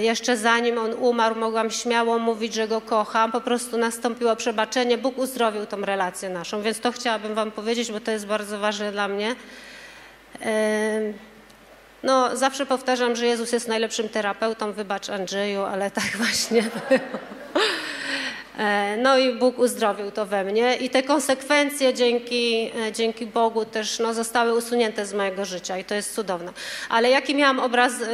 jeszcze 0.00 0.36
zanim 0.36 0.78
on 0.78 0.94
umarł, 0.94 1.36
mogłam 1.36 1.70
śmiało 1.70 2.18
mówić, 2.18 2.54
że 2.54 2.68
go 2.68 2.80
kocham. 2.80 3.32
Po 3.32 3.40
prostu 3.40 3.78
nastąpiło 3.78 4.36
przebaczenie. 4.36 4.98
Bóg 4.98 5.18
uzdrowił 5.18 5.66
tą 5.66 5.80
relację 5.80 6.28
naszą, 6.28 6.62
więc 6.62 6.80
to 6.80 6.92
chciałabym 6.92 7.34
Wam 7.34 7.50
powiedzieć, 7.50 7.92
bo 7.92 8.00
to 8.00 8.10
jest 8.10 8.26
bardzo 8.26 8.58
ważne 8.58 8.92
dla 8.92 9.08
mnie. 9.08 9.36
E, 10.42 11.00
no, 12.02 12.36
zawsze 12.36 12.66
powtarzam, 12.66 13.16
że 13.16 13.26
Jezus 13.26 13.52
jest 13.52 13.68
najlepszym 13.68 14.08
terapeutą, 14.08 14.72
wybacz 14.72 15.10
Andrzeju, 15.10 15.62
ale 15.62 15.90
tak 15.90 16.16
właśnie 16.16 16.62
było. 16.62 17.00
E, 18.58 18.96
no 18.96 19.18
i 19.18 19.34
Bóg 19.34 19.58
uzdrowił 19.58 20.10
to 20.10 20.26
we 20.26 20.44
mnie 20.44 20.76
i 20.76 20.90
te 20.90 21.02
konsekwencje 21.02 21.94
dzięki, 21.94 22.70
e, 22.88 22.92
dzięki 22.92 23.26
Bogu 23.26 23.64
też 23.64 23.98
no, 23.98 24.14
zostały 24.14 24.54
usunięte 24.54 25.06
z 25.06 25.14
mojego 25.14 25.44
życia 25.44 25.78
i 25.78 25.84
to 25.84 25.94
jest 25.94 26.14
cudowne. 26.14 26.52
Ale 26.88 27.10
jaki 27.10 27.34
miałam 27.34 27.60
obraz 27.60 27.92
e, 27.92 28.06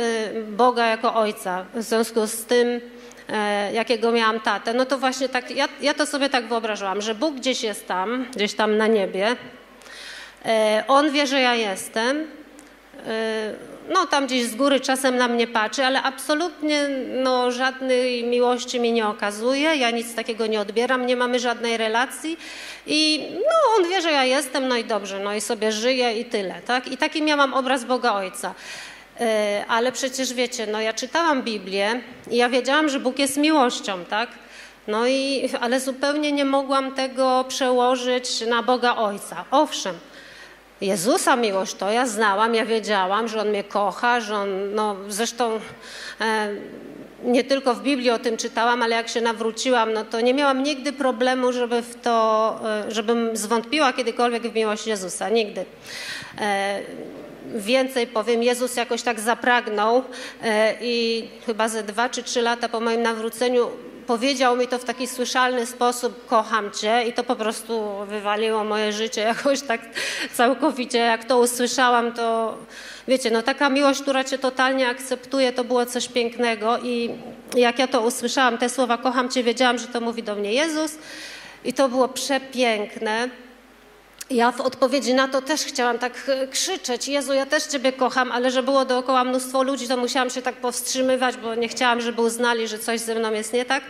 Boga 0.42 0.86
jako 0.86 1.14
Ojca 1.14 1.64
w 1.74 1.82
związku 1.82 2.26
z 2.26 2.44
tym, 2.44 2.80
jakiego 3.72 4.12
miałam 4.12 4.40
tatę, 4.40 4.74
no 4.74 4.84
to 4.84 4.98
właśnie 4.98 5.28
tak, 5.28 5.50
ja, 5.50 5.68
ja 5.80 5.94
to 5.94 6.06
sobie 6.06 6.28
tak 6.28 6.48
wyobrażałam, 6.48 7.00
że 7.00 7.14
Bóg 7.14 7.34
gdzieś 7.34 7.62
jest 7.62 7.88
tam, 7.88 8.26
gdzieś 8.36 8.54
tam 8.54 8.76
na 8.76 8.86
niebie, 8.86 9.36
On 10.88 11.10
wie, 11.10 11.26
że 11.26 11.40
ja 11.40 11.54
jestem, 11.54 12.26
no 13.88 14.06
tam 14.06 14.26
gdzieś 14.26 14.44
z 14.44 14.54
góry 14.54 14.80
czasem 14.80 15.16
na 15.16 15.28
mnie 15.28 15.46
patrzy, 15.46 15.84
ale 15.84 16.02
absolutnie 16.02 16.88
no, 17.22 17.50
żadnej 17.50 18.24
miłości 18.24 18.80
mi 18.80 18.92
nie 18.92 19.06
okazuje, 19.06 19.76
ja 19.76 19.90
nic 19.90 20.14
takiego 20.14 20.46
nie 20.46 20.60
odbieram, 20.60 21.06
nie 21.06 21.16
mamy 21.16 21.40
żadnej 21.40 21.76
relacji 21.76 22.38
i 22.86 23.28
no 23.34 23.76
on 23.76 23.90
wie, 23.90 24.02
że 24.02 24.12
ja 24.12 24.24
jestem, 24.24 24.68
no 24.68 24.76
i 24.76 24.84
dobrze, 24.84 25.18
no 25.18 25.34
i 25.34 25.40
sobie 25.40 25.72
żyję 25.72 26.12
i 26.12 26.24
tyle, 26.24 26.54
tak? 26.66 26.88
I 26.88 26.96
taki 26.96 27.22
miałam 27.22 27.54
obraz 27.54 27.84
Boga 27.84 28.12
Ojca. 28.12 28.54
E, 29.20 29.64
ale 29.68 29.92
przecież 29.92 30.34
wiecie, 30.34 30.66
no 30.66 30.80
ja 30.80 30.92
czytałam 30.92 31.42
Biblię 31.42 32.00
i 32.30 32.36
ja 32.36 32.48
wiedziałam, 32.48 32.88
że 32.88 33.00
Bóg 33.00 33.18
jest 33.18 33.36
miłością, 33.36 34.04
tak? 34.04 34.28
No 34.88 35.06
i, 35.06 35.50
ale 35.60 35.80
zupełnie 35.80 36.32
nie 36.32 36.44
mogłam 36.44 36.94
tego 36.94 37.44
przełożyć 37.48 38.40
na 38.40 38.62
Boga 38.62 38.96
Ojca. 38.96 39.44
Owszem, 39.50 39.94
Jezusa 40.82 41.36
miłość 41.36 41.74
to 41.74 41.90
ja 41.90 42.06
znałam, 42.06 42.54
ja 42.54 42.66
wiedziałam, 42.66 43.28
że 43.28 43.40
On 43.40 43.48
mnie 43.48 43.64
kocha, 43.64 44.20
że 44.20 44.36
On, 44.36 44.74
no 44.74 44.96
zresztą 45.08 45.60
e, 46.20 46.48
nie 47.24 47.44
tylko 47.44 47.74
w 47.74 47.82
Biblii 47.82 48.10
o 48.10 48.18
tym 48.18 48.36
czytałam, 48.36 48.82
ale 48.82 48.96
jak 48.96 49.08
się 49.08 49.20
nawróciłam, 49.20 49.92
no 49.92 50.04
to 50.04 50.20
nie 50.20 50.34
miałam 50.34 50.62
nigdy 50.62 50.92
problemu, 50.92 51.52
żeby 51.52 51.82
w 51.82 52.00
to, 52.00 52.58
e, 52.64 52.90
żebym 52.90 53.36
zwątpiła 53.36 53.92
kiedykolwiek 53.92 54.42
w 54.42 54.54
miłość 54.54 54.86
Jezusa, 54.86 55.28
nigdy. 55.28 55.64
E, 56.40 56.80
więcej 57.54 58.06
powiem, 58.06 58.42
Jezus 58.42 58.76
jakoś 58.76 59.02
tak 59.02 59.20
zapragnął 59.20 60.02
e, 60.42 60.74
i 60.80 61.28
chyba 61.46 61.68
ze 61.68 61.82
dwa 61.82 62.08
czy 62.08 62.22
trzy 62.22 62.42
lata 62.42 62.68
po 62.68 62.80
moim 62.80 63.02
nawróceniu 63.02 63.68
powiedział 64.06 64.56
mi 64.56 64.68
to 64.68 64.78
w 64.78 64.84
taki 64.84 65.06
słyszalny 65.06 65.66
sposób, 65.66 66.26
kocham 66.26 66.70
cię 66.70 67.04
i 67.08 67.12
to 67.12 67.24
po 67.24 67.36
prostu 67.36 67.82
wywaliło 68.06 68.64
moje 68.64 68.92
życie 68.92 69.20
jakoś 69.20 69.62
tak 69.62 69.80
całkowicie. 70.32 70.98
Jak 70.98 71.24
to 71.24 71.38
usłyszałam, 71.38 72.12
to 72.12 72.58
wiecie, 73.08 73.30
no 73.30 73.42
taka 73.42 73.68
miłość, 73.68 74.02
która 74.02 74.24
cię 74.24 74.38
totalnie 74.38 74.88
akceptuje, 74.88 75.52
to 75.52 75.64
było 75.64 75.86
coś 75.86 76.08
pięknego 76.08 76.78
i 76.78 77.10
jak 77.56 77.78
ja 77.78 77.86
to 77.86 78.00
usłyszałam, 78.00 78.58
te 78.58 78.68
słowa 78.68 78.98
kocham 78.98 79.28
cię, 79.28 79.42
wiedziałam, 79.42 79.78
że 79.78 79.86
to 79.86 80.00
mówi 80.00 80.22
do 80.22 80.34
mnie 80.34 80.52
Jezus 80.52 80.98
i 81.64 81.72
to 81.72 81.88
było 81.88 82.08
przepiękne. 82.08 83.28
Ja 84.32 84.52
w 84.52 84.60
odpowiedzi 84.60 85.14
na 85.14 85.28
to 85.28 85.42
też 85.42 85.60
chciałam 85.60 85.98
tak 85.98 86.12
e, 86.28 86.48
krzyczeć, 86.48 87.08
Jezu, 87.08 87.32
ja 87.32 87.46
też 87.46 87.64
Ciebie 87.64 87.92
kocham, 87.92 88.32
ale 88.32 88.50
że 88.50 88.62
było 88.62 88.84
dookoła 88.84 89.24
mnóstwo 89.24 89.62
ludzi, 89.62 89.88
to 89.88 89.96
musiałam 89.96 90.30
się 90.30 90.42
tak 90.42 90.54
powstrzymywać, 90.54 91.36
bo 91.36 91.54
nie 91.54 91.68
chciałam, 91.68 92.00
żeby 92.00 92.22
uznali, 92.22 92.68
że 92.68 92.78
coś 92.78 93.00
ze 93.00 93.14
mną 93.14 93.32
jest 93.32 93.52
nie 93.52 93.64
tak. 93.64 93.82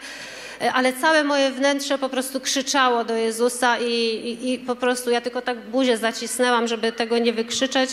E, 0.60 0.72
ale 0.72 0.92
całe 0.92 1.24
moje 1.24 1.50
wnętrze 1.50 1.98
po 1.98 2.08
prostu 2.08 2.40
krzyczało 2.40 3.04
do 3.04 3.16
Jezusa 3.16 3.78
i, 3.78 3.90
i, 3.90 4.52
i 4.52 4.58
po 4.58 4.76
prostu 4.76 5.10
ja 5.10 5.20
tylko 5.20 5.42
tak 5.42 5.58
buzię 5.58 5.96
zacisnęłam, 5.98 6.68
żeby 6.68 6.92
tego 6.92 7.18
nie 7.18 7.32
wykrzyczeć, 7.32 7.90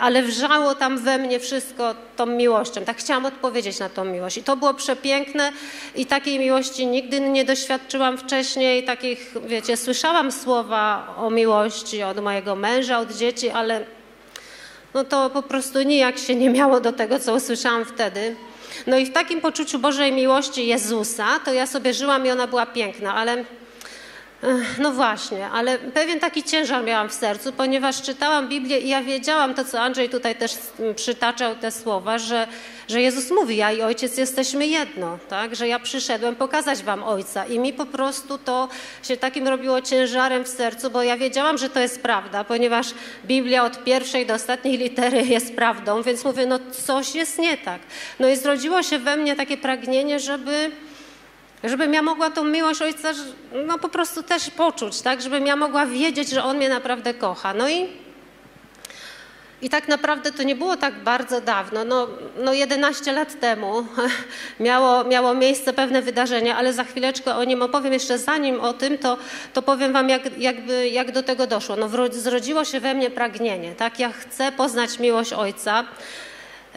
ale 0.00 0.22
wrzało 0.22 0.74
tam 0.74 0.98
we 0.98 1.18
mnie 1.18 1.40
wszystko 1.40 1.94
tą 2.16 2.26
miłością. 2.26 2.84
Tak 2.84 2.96
chciałam 2.96 3.26
odpowiedzieć 3.26 3.78
na 3.78 3.88
tą 3.88 4.04
miłość 4.04 4.36
i 4.36 4.42
to 4.42 4.56
było 4.56 4.74
przepiękne 4.74 5.52
i 5.96 6.06
takiej 6.06 6.38
miłości 6.38 6.86
nigdy 6.86 7.20
nie 7.20 7.44
doświadczyłam 7.44 8.18
wcześniej, 8.18 8.84
takich, 8.84 9.34
wiecie, 9.46 9.76
słyszałam 9.76 10.32
słowa 10.32 11.14
o 11.16 11.30
miłości 11.30 12.02
od 12.02 12.20
mojego 12.20 12.56
męża, 12.56 12.98
od 12.98 13.12
dzieci, 13.12 13.50
ale 13.50 13.84
no 14.94 15.04
to 15.04 15.30
po 15.30 15.42
prostu 15.42 15.82
nijak 15.82 16.18
się 16.18 16.34
nie 16.34 16.50
miało 16.50 16.80
do 16.80 16.92
tego, 16.92 17.18
co 17.18 17.34
usłyszałam 17.34 17.84
wtedy. 17.84 18.36
No 18.86 18.98
i 18.98 19.06
w 19.06 19.12
takim 19.12 19.40
poczuciu 19.40 19.78
Bożej 19.78 20.12
miłości 20.12 20.66
Jezusa, 20.66 21.26
to 21.44 21.52
ja 21.52 21.66
sobie 21.66 21.94
żyłam 21.94 22.26
i 22.26 22.30
ona 22.30 22.46
była 22.46 22.66
piękna, 22.66 23.14
ale 23.14 23.44
no 24.78 24.92
właśnie, 24.92 25.48
ale 25.48 25.78
pewien 25.78 26.20
taki 26.20 26.42
ciężar 26.42 26.84
miałam 26.84 27.08
w 27.08 27.12
sercu, 27.12 27.52
ponieważ 27.52 28.02
czytałam 28.02 28.48
Biblię 28.48 28.78
i 28.78 28.88
ja 28.88 29.02
wiedziałam 29.02 29.54
to, 29.54 29.64
co 29.64 29.80
Andrzej 29.80 30.08
tutaj 30.08 30.34
też 30.34 30.52
przytaczał 30.96 31.54
te 31.54 31.70
słowa, 31.70 32.18
że, 32.18 32.46
że 32.88 33.00
Jezus 33.00 33.30
mówi, 33.30 33.56
ja 33.56 33.72
i 33.72 33.82
Ojciec 33.82 34.18
jesteśmy 34.18 34.66
jedno, 34.66 35.18
tak? 35.28 35.56
że 35.56 35.68
ja 35.68 35.78
przyszedłem 35.78 36.36
pokazać 36.36 36.82
wam 36.82 37.02
Ojca 37.02 37.46
i 37.46 37.58
mi 37.58 37.72
po 37.72 37.86
prostu 37.86 38.38
to 38.38 38.68
się 39.02 39.16
takim 39.16 39.48
robiło 39.48 39.82
ciężarem 39.82 40.44
w 40.44 40.48
sercu, 40.48 40.90
bo 40.90 41.02
ja 41.02 41.16
wiedziałam, 41.16 41.58
że 41.58 41.70
to 41.70 41.80
jest 41.80 42.02
prawda, 42.02 42.44
ponieważ 42.44 42.86
Biblia 43.24 43.64
od 43.64 43.84
pierwszej 43.84 44.26
do 44.26 44.34
ostatniej 44.34 44.78
litery 44.78 45.22
jest 45.36 45.54
prawdą, 45.54 46.02
więc 46.02 46.24
mówię, 46.24 46.46
no 46.46 46.58
coś 46.84 47.14
jest 47.14 47.38
nie 47.38 47.56
tak. 47.56 47.80
No 48.20 48.28
i 48.28 48.36
zrodziło 48.36 48.82
się 48.82 48.98
we 48.98 49.16
mnie 49.16 49.36
takie 49.36 49.56
pragnienie, 49.56 50.20
żeby 50.20 50.70
Żebym 51.64 51.94
ja 51.94 52.02
mogła 52.02 52.30
tą 52.30 52.44
miłość 52.44 52.82
Ojca 52.82 53.12
no, 53.66 53.78
po 53.78 53.88
prostu 53.88 54.22
też 54.22 54.50
poczuć, 54.50 55.00
tak? 55.00 55.22
Żebym 55.22 55.46
ja 55.46 55.56
mogła 55.56 55.86
wiedzieć, 55.86 56.30
że 56.30 56.44
On 56.44 56.56
mnie 56.56 56.68
naprawdę 56.68 57.14
kocha. 57.14 57.54
No 57.54 57.68
i, 57.68 57.88
i 59.62 59.70
tak 59.70 59.88
naprawdę 59.88 60.32
to 60.32 60.42
nie 60.42 60.56
było 60.56 60.76
tak 60.76 60.94
bardzo 60.94 61.40
dawno, 61.40 61.84
no, 61.84 62.08
no 62.38 62.52
11 62.52 63.12
lat 63.12 63.40
temu 63.40 63.86
miało, 64.60 65.04
miało 65.04 65.34
miejsce 65.34 65.72
pewne 65.72 66.02
wydarzenie, 66.02 66.56
ale 66.56 66.72
za 66.72 66.84
chwileczkę 66.84 67.34
o 67.34 67.44
nim 67.44 67.62
opowiem. 67.62 67.92
Jeszcze 67.92 68.18
zanim 68.18 68.60
o 68.60 68.72
tym, 68.72 68.98
to, 68.98 69.18
to 69.52 69.62
powiem 69.62 69.92
wam, 69.92 70.08
jak, 70.08 70.38
jakby, 70.38 70.88
jak 70.88 71.12
do 71.12 71.22
tego 71.22 71.46
doszło. 71.46 71.76
No, 71.76 71.88
zrodziło 72.10 72.64
się 72.64 72.80
we 72.80 72.94
mnie 72.94 73.10
pragnienie, 73.10 73.74
tak? 73.74 73.98
Ja 73.98 74.12
chcę 74.12 74.52
poznać 74.52 74.98
miłość 74.98 75.32
Ojca. 75.32 75.84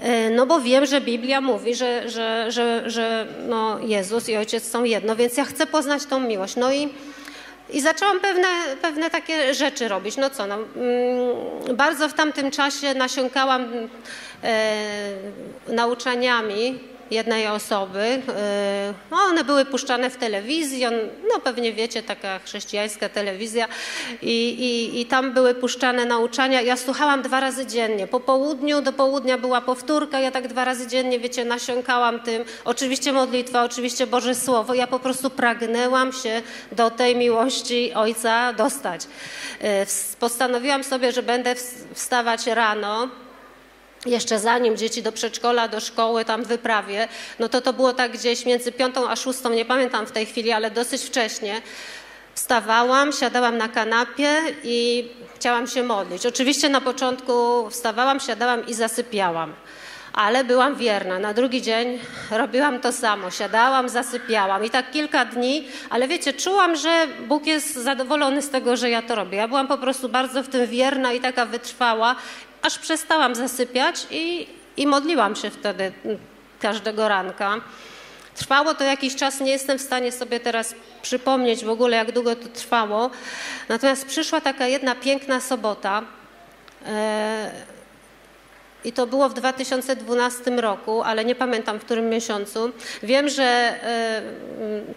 E, 0.02 0.30
no 0.30 0.46
bo 0.46 0.62
wiem, 0.62 0.86
że 0.86 1.02
Biblia 1.02 1.42
mówi, 1.42 1.76
że, 1.76 2.10
że, 2.10 2.52
że, 2.52 2.84
że 2.86 3.28
no 3.48 3.80
Jezus 3.80 4.30
i 4.30 4.38
Ojciec 4.38 4.72
są 4.72 4.84
jedno, 4.84 5.16
więc 5.16 5.38
ja 5.38 5.46
chcę 5.46 5.68
poznać 5.68 6.06
tą 6.06 6.20
miłość. 6.20 6.56
No 6.56 6.72
i, 6.72 6.90
i 7.70 7.82
zaczęłam 7.82 8.20
pewne, 8.20 8.48
pewne 8.82 9.10
takie 9.10 9.54
rzeczy 9.54 9.88
robić. 9.88 10.18
No 10.18 10.30
co, 10.30 10.48
no, 10.48 10.56
mm, 10.56 11.78
bardzo 11.78 12.10
w 12.10 12.14
tamtym 12.14 12.52
czasie 12.52 12.94
nasiąkałam 12.94 13.66
e, 14.44 14.76
nauczaniami 15.68 16.80
jednej 17.14 17.48
osoby. 17.48 18.00
E, 18.00 18.94
no, 19.12 19.18
one 19.18 19.44
były 19.44 19.66
puszczane 19.66 20.10
w 20.10 20.18
telewizji, 20.18 20.86
no 21.34 21.40
pewnie 21.40 21.74
wiecie, 21.74 22.04
taka 22.04 22.40
chrześcijańska 22.40 23.10
telewizja 23.10 23.68
i, 24.22 24.50
i, 24.50 25.02
i 25.02 25.06
tam 25.06 25.34
były 25.34 25.56
puszczane 25.56 26.06
nauczania. 26.06 26.62
Ja 26.62 26.78
słuchałam 26.78 27.22
dwa 27.22 27.40
razy 27.40 27.66
dziennie. 27.66 28.08
Po 28.08 28.20
południu, 28.20 28.82
do 28.82 28.94
południa 28.94 29.38
była 29.38 29.62
powtórka, 29.62 30.20
ja 30.20 30.32
tak 30.32 30.48
dwa 30.48 30.66
razy 30.66 30.88
dziennie, 30.88 31.20
wiecie, 31.20 31.46
nasiąkałam 31.46 32.20
tym. 32.20 32.46
Oczywiście 32.66 33.14
modlitwa, 33.14 33.64
oczywiście 33.64 34.08
Boże 34.08 34.36
Słowo. 34.36 34.74
Ja 34.74 34.88
po 34.88 35.00
prostu 35.00 35.30
pragnęłam 35.30 36.14
się 36.14 36.42
do 36.72 36.90
tej 36.90 37.16
miłości 37.16 37.94
Ojca 37.94 38.54
dostać. 38.54 39.08
E, 39.62 39.86
postanowiłam 40.20 40.84
sobie, 40.84 41.12
że 41.12 41.24
będę 41.24 41.56
wstawać 41.94 42.48
rano, 42.48 43.10
jeszcze 44.06 44.40
zanim 44.40 44.78
dzieci 44.78 45.04
do 45.04 45.12
przedszkola, 45.12 45.68
do 45.68 45.80
szkoły 45.80 46.26
tam 46.26 46.44
wyprawie, 46.44 47.08
no 47.40 47.50
to 47.50 47.62
to 47.62 47.74
było 47.74 47.94
tak 47.94 48.12
gdzieś 48.12 48.46
między 48.46 48.72
piątą 48.72 49.10
a 49.10 49.16
szóstą, 49.16 49.50
nie 49.50 49.66
pamiętam 49.66 50.06
w 50.06 50.12
tej 50.12 50.26
chwili, 50.26 50.52
ale 50.52 50.72
dosyć 50.72 51.04
wcześnie. 51.04 51.62
Wstawałam, 52.36 53.12
siadałam 53.12 53.58
na 53.58 53.68
kanapie 53.68 54.38
i 54.64 55.10
chciałam 55.36 55.68
się 55.68 55.84
modlić. 55.84 56.26
Oczywiście 56.26 56.70
na 56.70 56.82
początku 56.82 57.70
wstawałam, 57.70 58.20
siadałam 58.20 58.68
i 58.68 58.74
zasypiałam, 58.74 59.54
ale 60.14 60.44
byłam 60.44 60.76
wierna. 60.76 61.20
Na 61.20 61.34
drugi 61.34 61.62
dzień 61.62 62.00
robiłam 62.32 62.80
to 62.80 62.92
samo, 62.92 63.32
siadałam, 63.32 63.90
zasypiałam 63.90 64.66
i 64.66 64.70
tak 64.70 64.92
kilka 64.92 65.26
dni, 65.26 65.68
ale 65.90 66.08
wiecie, 66.08 66.34
czułam, 66.34 66.76
że 66.76 67.08
Bóg 67.28 67.46
jest 67.46 67.76
zadowolony 67.76 68.42
z 68.42 68.50
tego, 68.50 68.78
że 68.78 68.90
ja 68.90 69.02
to 69.02 69.16
robię. 69.16 69.38
Ja 69.38 69.48
byłam 69.48 69.68
po 69.68 69.78
prostu 69.78 70.10
bardzo 70.10 70.44
w 70.44 70.48
tym 70.48 70.68
wierna 70.68 71.14
i 71.14 71.20
taka 71.20 71.46
wytrwała 71.46 72.16
aż 72.64 72.80
przestałam 72.80 73.36
zasypiać 73.36 74.08
i, 74.12 74.48
i 74.78 74.88
modliłam 74.88 75.36
się 75.36 75.50
wtedy 75.50 75.92
każdego 76.60 77.08
ranka. 77.08 77.62
Trwało 78.36 78.74
to 78.74 78.84
jakiś 78.84 79.16
czas, 79.16 79.40
nie 79.40 79.52
jestem 79.52 79.78
w 79.78 79.82
stanie 79.82 80.12
sobie 80.12 80.40
teraz 80.40 80.76
przypomnieć 81.02 81.66
w 81.66 81.70
ogóle, 81.70 81.98
jak 81.98 82.12
długo 82.12 82.36
to 82.36 82.48
trwało. 82.48 83.10
Natomiast 83.70 84.06
przyszła 84.06 84.42
taka 84.42 84.68
jedna 84.68 84.96
piękna 84.96 85.40
sobota. 85.40 86.02
E, 86.86 87.52
I 88.84 88.92
to 88.92 89.08
było 89.08 89.30
w 89.30 89.34
2012 89.34 90.52
roku, 90.52 91.04
ale 91.04 91.26
nie 91.26 91.36
pamiętam 91.36 91.80
w 91.80 91.86
którym 91.86 92.10
miesiącu. 92.10 92.72
Wiem, 93.04 93.30
że 93.30 93.44
e, 93.44 94.22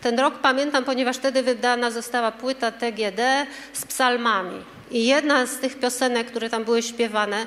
ten 0.01 0.19
rok 0.21 0.35
pamiętam, 0.35 0.85
ponieważ 0.85 1.17
wtedy 1.17 1.43
wydana 1.43 1.91
została 1.91 2.33
płyta 2.33 2.71
TGD 2.71 3.47
z 3.73 3.87
psalmami. 3.87 4.76
I 4.91 5.07
jedna 5.07 5.47
z 5.47 5.59
tych 5.59 5.79
piosenek, 5.79 6.27
które 6.27 6.51
tam 6.51 6.65
były 6.65 6.83
śpiewane, 6.83 7.47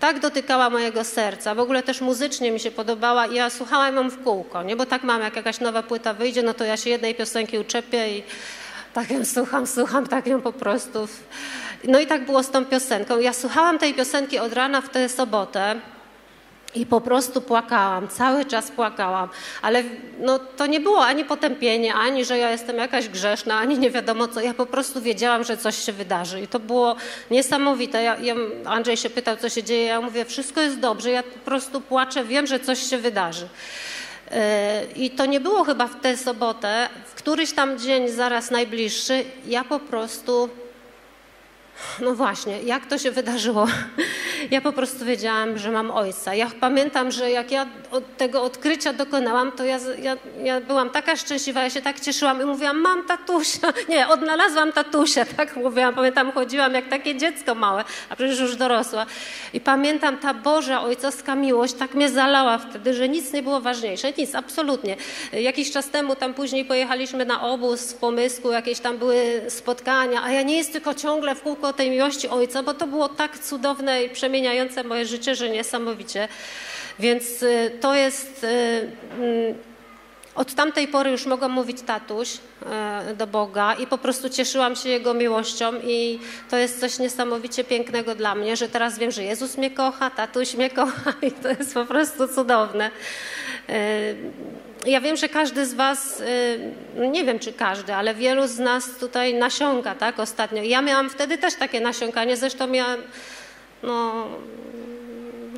tak 0.00 0.20
dotykała 0.20 0.70
mojego 0.70 1.04
serca. 1.04 1.54
W 1.54 1.58
ogóle 1.58 1.82
też 1.82 2.00
muzycznie 2.00 2.50
mi 2.50 2.60
się 2.60 2.70
podobała 2.70 3.26
i 3.26 3.34
ja 3.34 3.50
słuchałam 3.50 3.96
ją 3.96 4.10
w 4.10 4.22
kółko, 4.22 4.62
nie? 4.62 4.76
Bo 4.76 4.86
tak 4.86 5.02
mam, 5.02 5.20
jak 5.20 5.36
jakaś 5.36 5.60
nowa 5.60 5.82
płyta 5.82 6.14
wyjdzie, 6.14 6.42
no 6.42 6.54
to 6.54 6.64
ja 6.64 6.76
się 6.76 6.90
jednej 6.90 7.14
piosenki 7.14 7.58
uczepię 7.58 8.18
i 8.18 8.22
tak 8.92 9.10
ją 9.10 9.24
słucham, 9.24 9.66
słucham, 9.66 10.06
tak 10.06 10.26
ją 10.26 10.40
po 10.40 10.52
prostu. 10.52 11.08
No 11.84 12.00
i 12.00 12.06
tak 12.06 12.26
było 12.26 12.42
z 12.42 12.50
tą 12.50 12.64
piosenką. 12.64 13.18
Ja 13.18 13.32
słuchałam 13.32 13.78
tej 13.78 13.94
piosenki 13.94 14.38
od 14.38 14.52
rana 14.52 14.80
w 14.80 14.88
tę 14.88 15.08
sobotę. 15.08 15.80
I 16.74 16.86
po 16.86 17.00
prostu 17.00 17.40
płakałam, 17.40 18.08
cały 18.08 18.44
czas 18.44 18.70
płakałam, 18.70 19.28
ale 19.62 19.84
no, 20.20 20.38
to 20.38 20.66
nie 20.66 20.80
było 20.80 21.04
ani 21.04 21.24
potępienie, 21.24 21.94
ani 21.94 22.24
że 22.24 22.38
ja 22.38 22.50
jestem 22.50 22.76
jakaś 22.76 23.08
grzeszna, 23.08 23.58
ani 23.58 23.78
nie 23.78 23.90
wiadomo 23.90 24.28
co. 24.28 24.40
Ja 24.40 24.54
po 24.54 24.66
prostu 24.66 25.00
wiedziałam, 25.00 25.44
że 25.44 25.56
coś 25.56 25.84
się 25.84 25.92
wydarzy 25.92 26.40
i 26.40 26.48
to 26.48 26.58
było 26.58 26.96
niesamowite. 27.30 28.02
Ja, 28.02 28.16
ja, 28.16 28.34
Andrzej 28.64 28.96
się 28.96 29.10
pytał, 29.10 29.36
co 29.36 29.48
się 29.48 29.62
dzieje, 29.62 29.84
ja 29.84 30.00
mówię, 30.00 30.24
wszystko 30.24 30.60
jest 30.60 30.78
dobrze, 30.78 31.10
ja 31.10 31.22
po 31.22 31.38
prostu 31.38 31.80
płaczę, 31.80 32.24
wiem, 32.24 32.46
że 32.46 32.60
coś 32.60 32.90
się 32.90 32.98
wydarzy. 32.98 33.48
E, 34.30 34.84
I 34.96 35.10
to 35.10 35.26
nie 35.26 35.40
było 35.40 35.64
chyba 35.64 35.86
w 35.86 36.00
tę 36.00 36.16
sobotę, 36.16 36.88
w 37.06 37.14
któryś 37.14 37.52
tam 37.52 37.78
dzień 37.78 38.08
zaraz 38.08 38.50
najbliższy, 38.50 39.24
ja 39.46 39.64
po 39.64 39.78
prostu 39.78 40.48
no 42.00 42.14
właśnie, 42.14 42.62
jak 42.62 42.86
to 42.86 42.98
się 42.98 43.10
wydarzyło? 43.10 43.66
Ja 44.50 44.60
po 44.60 44.72
prostu 44.72 45.04
wiedziałam, 45.04 45.58
że 45.58 45.70
mam 45.70 45.90
ojca. 45.90 46.34
Ja 46.34 46.50
pamiętam, 46.60 47.10
że 47.10 47.30
jak 47.30 47.50
ja 47.50 47.66
od 47.90 48.16
tego 48.16 48.42
odkrycia 48.42 48.92
dokonałam, 48.92 49.52
to 49.52 49.64
ja, 49.64 49.78
ja, 49.98 50.16
ja 50.42 50.60
byłam 50.60 50.90
taka 50.90 51.16
szczęśliwa, 51.16 51.62
ja 51.62 51.70
się 51.70 51.82
tak 51.82 52.00
cieszyłam 52.00 52.42
i 52.42 52.44
mówiłam, 52.44 52.80
mam 52.80 53.04
tatusia. 53.04 53.72
Nie, 53.88 54.08
odnalazłam 54.08 54.72
tatusia, 54.72 55.24
tak 55.36 55.56
mówiłam. 55.56 55.94
Pamiętam, 55.94 56.32
chodziłam 56.32 56.74
jak 56.74 56.88
takie 56.88 57.16
dziecko 57.16 57.54
małe, 57.54 57.84
a 58.08 58.16
przecież 58.16 58.40
już 58.40 58.56
dorosła. 58.56 59.06
I 59.52 59.60
pamiętam, 59.60 60.18
ta 60.18 60.34
Boża 60.34 60.82
ojcowska 60.82 61.34
miłość 61.34 61.74
tak 61.74 61.94
mnie 61.94 62.08
zalała 62.08 62.58
wtedy, 62.58 62.94
że 62.94 63.08
nic 63.08 63.32
nie 63.32 63.42
było 63.42 63.60
ważniejsze. 63.60 64.12
Nic, 64.18 64.34
absolutnie. 64.34 64.96
Jakiś 65.32 65.70
czas 65.70 65.90
temu 65.90 66.16
tam 66.16 66.34
później 66.34 66.64
pojechaliśmy 66.64 67.24
na 67.24 67.42
obóz 67.42 67.92
w 67.92 67.96
Pomysku, 67.96 68.52
jakieś 68.52 68.80
tam 68.80 68.98
były 68.98 69.40
spotkania, 69.48 70.22
a 70.22 70.30
ja 70.30 70.42
nie 70.42 70.56
jest 70.56 70.72
tylko 70.72 70.94
ciągle 70.94 71.34
w 71.34 71.42
kółko 71.42 71.69
tej 71.72 71.90
miłości 71.90 72.28
Ojca, 72.28 72.62
bo 72.62 72.74
to 72.74 72.86
było 72.86 73.08
tak 73.08 73.38
cudowne 73.38 74.04
i 74.04 74.10
przemieniające 74.10 74.84
moje 74.84 75.06
życie, 75.06 75.34
że 75.34 75.50
niesamowicie. 75.50 76.28
Więc 76.98 77.42
y, 77.42 77.70
to 77.80 77.94
jest. 77.94 78.44
Y, 78.44 78.46
mm, 79.18 79.54
od 80.34 80.54
tamtej 80.54 80.88
pory 80.88 81.10
już 81.10 81.26
mogłam 81.26 81.52
mówić 81.52 81.82
tatuś 81.82 82.34
y, 83.10 83.14
do 83.14 83.26
Boga 83.26 83.74
i 83.74 83.86
po 83.86 83.98
prostu 83.98 84.28
cieszyłam 84.28 84.76
się 84.76 84.88
Jego 84.88 85.14
miłością 85.14 85.72
i 85.84 86.18
to 86.50 86.56
jest 86.56 86.80
coś 86.80 86.98
niesamowicie 86.98 87.64
pięknego 87.64 88.14
dla 88.14 88.34
mnie, 88.34 88.56
że 88.56 88.68
teraz 88.68 88.98
wiem, 88.98 89.10
że 89.10 89.24
Jezus 89.24 89.56
mnie 89.56 89.70
kocha, 89.70 90.10
tatuś 90.10 90.54
mnie 90.54 90.70
kocha 90.70 91.12
i 91.28 91.32
to 91.32 91.48
jest 91.48 91.74
po 91.74 91.84
prostu 91.84 92.28
cudowne. 92.28 92.90
Ja 94.86 95.00
wiem, 95.00 95.16
że 95.16 95.28
każdy 95.28 95.66
z 95.66 95.74
Was, 95.74 96.20
y, 96.20 97.08
nie 97.10 97.24
wiem 97.24 97.38
czy 97.38 97.52
każdy, 97.52 97.94
ale 97.94 98.14
wielu 98.14 98.46
z 98.46 98.58
nas 98.58 98.90
tutaj 99.00 99.34
nasiąka, 99.34 99.94
tak, 99.94 100.20
ostatnio. 100.20 100.62
Ja 100.62 100.82
miałam 100.82 101.10
wtedy 101.10 101.38
też 101.38 101.54
takie 101.54 101.80
nasiąkanie, 101.80 102.36
zresztą 102.36 102.72
ja, 102.72 102.96
no, 103.82 104.26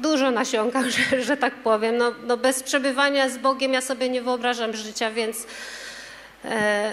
dużo 0.01 0.31
nasiąkam, 0.31 0.91
że, 1.11 1.23
że 1.23 1.37
tak 1.37 1.55
powiem. 1.55 1.97
No, 1.97 2.15
no, 2.27 2.37
bez 2.37 2.63
przebywania 2.63 3.29
z 3.29 3.39
Bogiem 3.39 3.73
ja 3.73 3.81
sobie 3.81 4.09
nie 4.09 4.23
wyobrażam 4.23 4.77
życia, 4.77 5.11
więc, 5.11 5.47
e, 6.45 6.93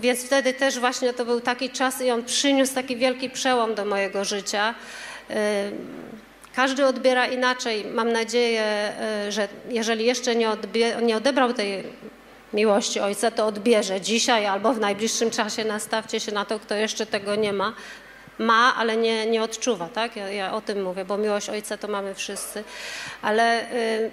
więc 0.00 0.24
wtedy 0.24 0.54
też 0.54 0.78
właśnie 0.78 1.12
to 1.12 1.24
był 1.24 1.40
taki 1.40 1.70
czas 1.70 2.02
i 2.02 2.10
on 2.10 2.24
przyniósł 2.24 2.74
taki 2.74 2.96
wielki 2.96 3.30
przełom 3.30 3.74
do 3.74 3.84
mojego 3.84 4.24
życia. 4.24 4.74
E, 5.30 5.70
każdy 6.54 6.86
odbiera 6.86 7.26
inaczej. 7.26 7.84
Mam 7.84 8.12
nadzieję, 8.12 8.62
e, 8.62 9.32
że 9.32 9.48
jeżeli 9.68 10.04
jeszcze 10.04 10.36
nie, 10.36 10.50
odbie, 10.50 10.96
nie 11.02 11.16
odebrał 11.16 11.52
tej 11.52 11.84
miłości 12.52 13.00
Ojca, 13.00 13.30
to 13.30 13.46
odbierze 13.46 14.00
dzisiaj 14.00 14.46
albo 14.46 14.72
w 14.72 14.80
najbliższym 14.80 15.30
czasie. 15.30 15.64
Nastawcie 15.64 16.20
się 16.20 16.32
na 16.32 16.44
to, 16.44 16.58
kto 16.58 16.74
jeszcze 16.74 17.06
tego 17.06 17.34
nie 17.34 17.52
ma. 17.52 17.72
Ma, 18.38 18.74
ale 18.76 18.96
nie, 18.96 19.26
nie 19.26 19.42
odczuwa, 19.42 19.88
tak? 19.88 20.16
Ja, 20.16 20.28
ja 20.28 20.54
o 20.54 20.60
tym 20.60 20.82
mówię, 20.82 21.04
bo 21.04 21.18
miłość 21.18 21.48
Ojca 21.48 21.76
to 21.76 21.88
mamy 21.88 22.14
wszyscy. 22.14 22.64
Ale 23.22 23.72
y, 23.72 24.10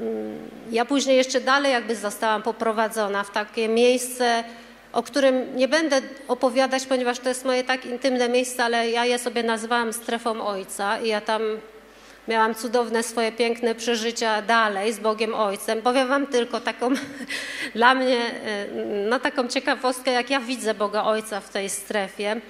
y, 0.00 0.34
ja 0.70 0.84
później 0.84 1.16
jeszcze 1.16 1.40
dalej 1.40 1.72
jakby 1.72 1.96
zostałam 1.96 2.42
poprowadzona 2.42 3.24
w 3.24 3.30
takie 3.30 3.68
miejsce, 3.68 4.44
o 4.92 5.02
którym 5.02 5.56
nie 5.56 5.68
będę 5.68 6.00
opowiadać, 6.28 6.86
ponieważ 6.86 7.18
to 7.18 7.28
jest 7.28 7.44
moje 7.44 7.64
tak 7.64 7.86
intymne 7.86 8.28
miejsce, 8.28 8.64
ale 8.64 8.90
ja 8.90 9.04
je 9.04 9.18
sobie 9.18 9.42
nazywałam 9.42 9.92
strefą 9.92 10.46
Ojca 10.46 11.00
i 11.00 11.08
ja 11.08 11.20
tam 11.20 11.42
miałam 12.28 12.54
cudowne 12.54 13.02
swoje 13.02 13.32
piękne 13.32 13.74
przeżycia 13.74 14.42
dalej 14.42 14.92
z 14.92 14.98
Bogiem 14.98 15.34
Ojcem. 15.34 15.82
Powiem 15.82 16.08
wam 16.08 16.26
tylko 16.26 16.60
taką, 16.60 16.90
dla 17.74 17.94
mnie, 17.94 18.18
no 19.08 19.20
taką 19.20 19.48
ciekawostkę, 19.48 20.10
jak 20.10 20.30
ja 20.30 20.40
widzę 20.40 20.74
Boga 20.74 21.04
Ojca 21.04 21.40
w 21.40 21.48
tej 21.48 21.70
strefie, 21.70 22.40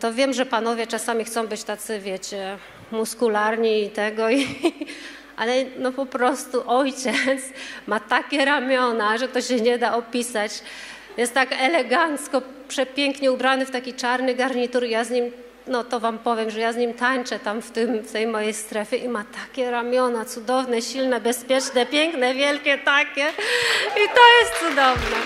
to 0.00 0.12
wiem, 0.12 0.32
że 0.32 0.46
panowie 0.46 0.86
czasami 0.86 1.24
chcą 1.24 1.46
być 1.46 1.64
tacy, 1.64 2.00
wiecie, 2.00 2.58
muskularni 2.92 3.82
i 3.82 3.90
tego, 3.90 4.30
i, 4.30 4.46
ale 5.36 5.64
no 5.78 5.92
po 5.92 6.06
prostu 6.06 6.70
ojciec 6.70 7.42
ma 7.86 8.00
takie 8.00 8.44
ramiona, 8.44 9.18
że 9.18 9.28
to 9.28 9.42
się 9.42 9.60
nie 9.60 9.78
da 9.78 9.96
opisać. 9.96 10.52
Jest 11.16 11.34
tak 11.34 11.48
elegancko, 11.60 12.42
przepięknie 12.68 13.32
ubrany 13.32 13.66
w 13.66 13.70
taki 13.70 13.94
czarny 13.94 14.34
garnitur. 14.34 14.84
Ja 14.84 15.04
z 15.04 15.10
nim, 15.10 15.24
no 15.66 15.84
to 15.84 16.00
wam 16.00 16.18
powiem, 16.18 16.50
że 16.50 16.60
ja 16.60 16.72
z 16.72 16.76
nim 16.76 16.94
tańczę 16.94 17.38
tam 17.38 17.62
w, 17.62 17.70
tym, 17.70 17.98
w 18.02 18.12
tej 18.12 18.26
mojej 18.26 18.54
strefie 18.54 18.96
i 18.96 19.08
ma 19.08 19.24
takie 19.24 19.70
ramiona 19.70 20.24
cudowne, 20.24 20.82
silne, 20.82 21.20
bezpieczne, 21.20 21.86
piękne, 21.86 22.34
wielkie 22.34 22.78
takie. 22.78 23.26
I 23.90 24.08
to 24.14 24.22
jest 24.40 24.52
cudowne. 24.60 25.16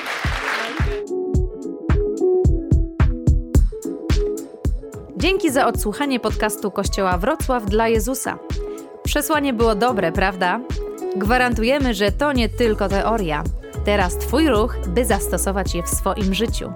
Dzięki 5.17 5.51
za 5.51 5.67
odsłuchanie 5.67 6.21
podcastu 6.21 6.71
Kościoła 6.71 7.19
Wrocław 7.19 7.67
dla 7.67 7.89
Jezusa. 7.89 8.39
Przesłanie 9.05 9.53
było 9.53 9.75
dobre, 9.75 10.13
prawda? 10.13 10.61
Gwarantujemy, 11.17 11.95
że 11.95 12.13
to 12.13 12.33
nie 12.33 12.49
tylko 12.49 12.89
teoria. 12.89 13.45
Teraz 13.85 14.17
Twój 14.19 14.49
ruch, 14.49 14.77
by 14.89 15.05
zastosować 15.05 15.75
je 15.75 15.83
w 15.83 15.89
swoim 15.89 16.35
życiu. 16.35 16.73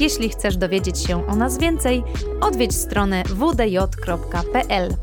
Jeśli 0.00 0.28
chcesz 0.28 0.56
dowiedzieć 0.56 0.98
się 0.98 1.26
o 1.26 1.36
nas 1.36 1.58
więcej, 1.58 2.02
odwiedź 2.40 2.76
stronę 2.76 3.22
wdj.pl. 3.24 4.94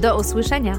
Do 0.00 0.18
usłyszenia! 0.18 0.78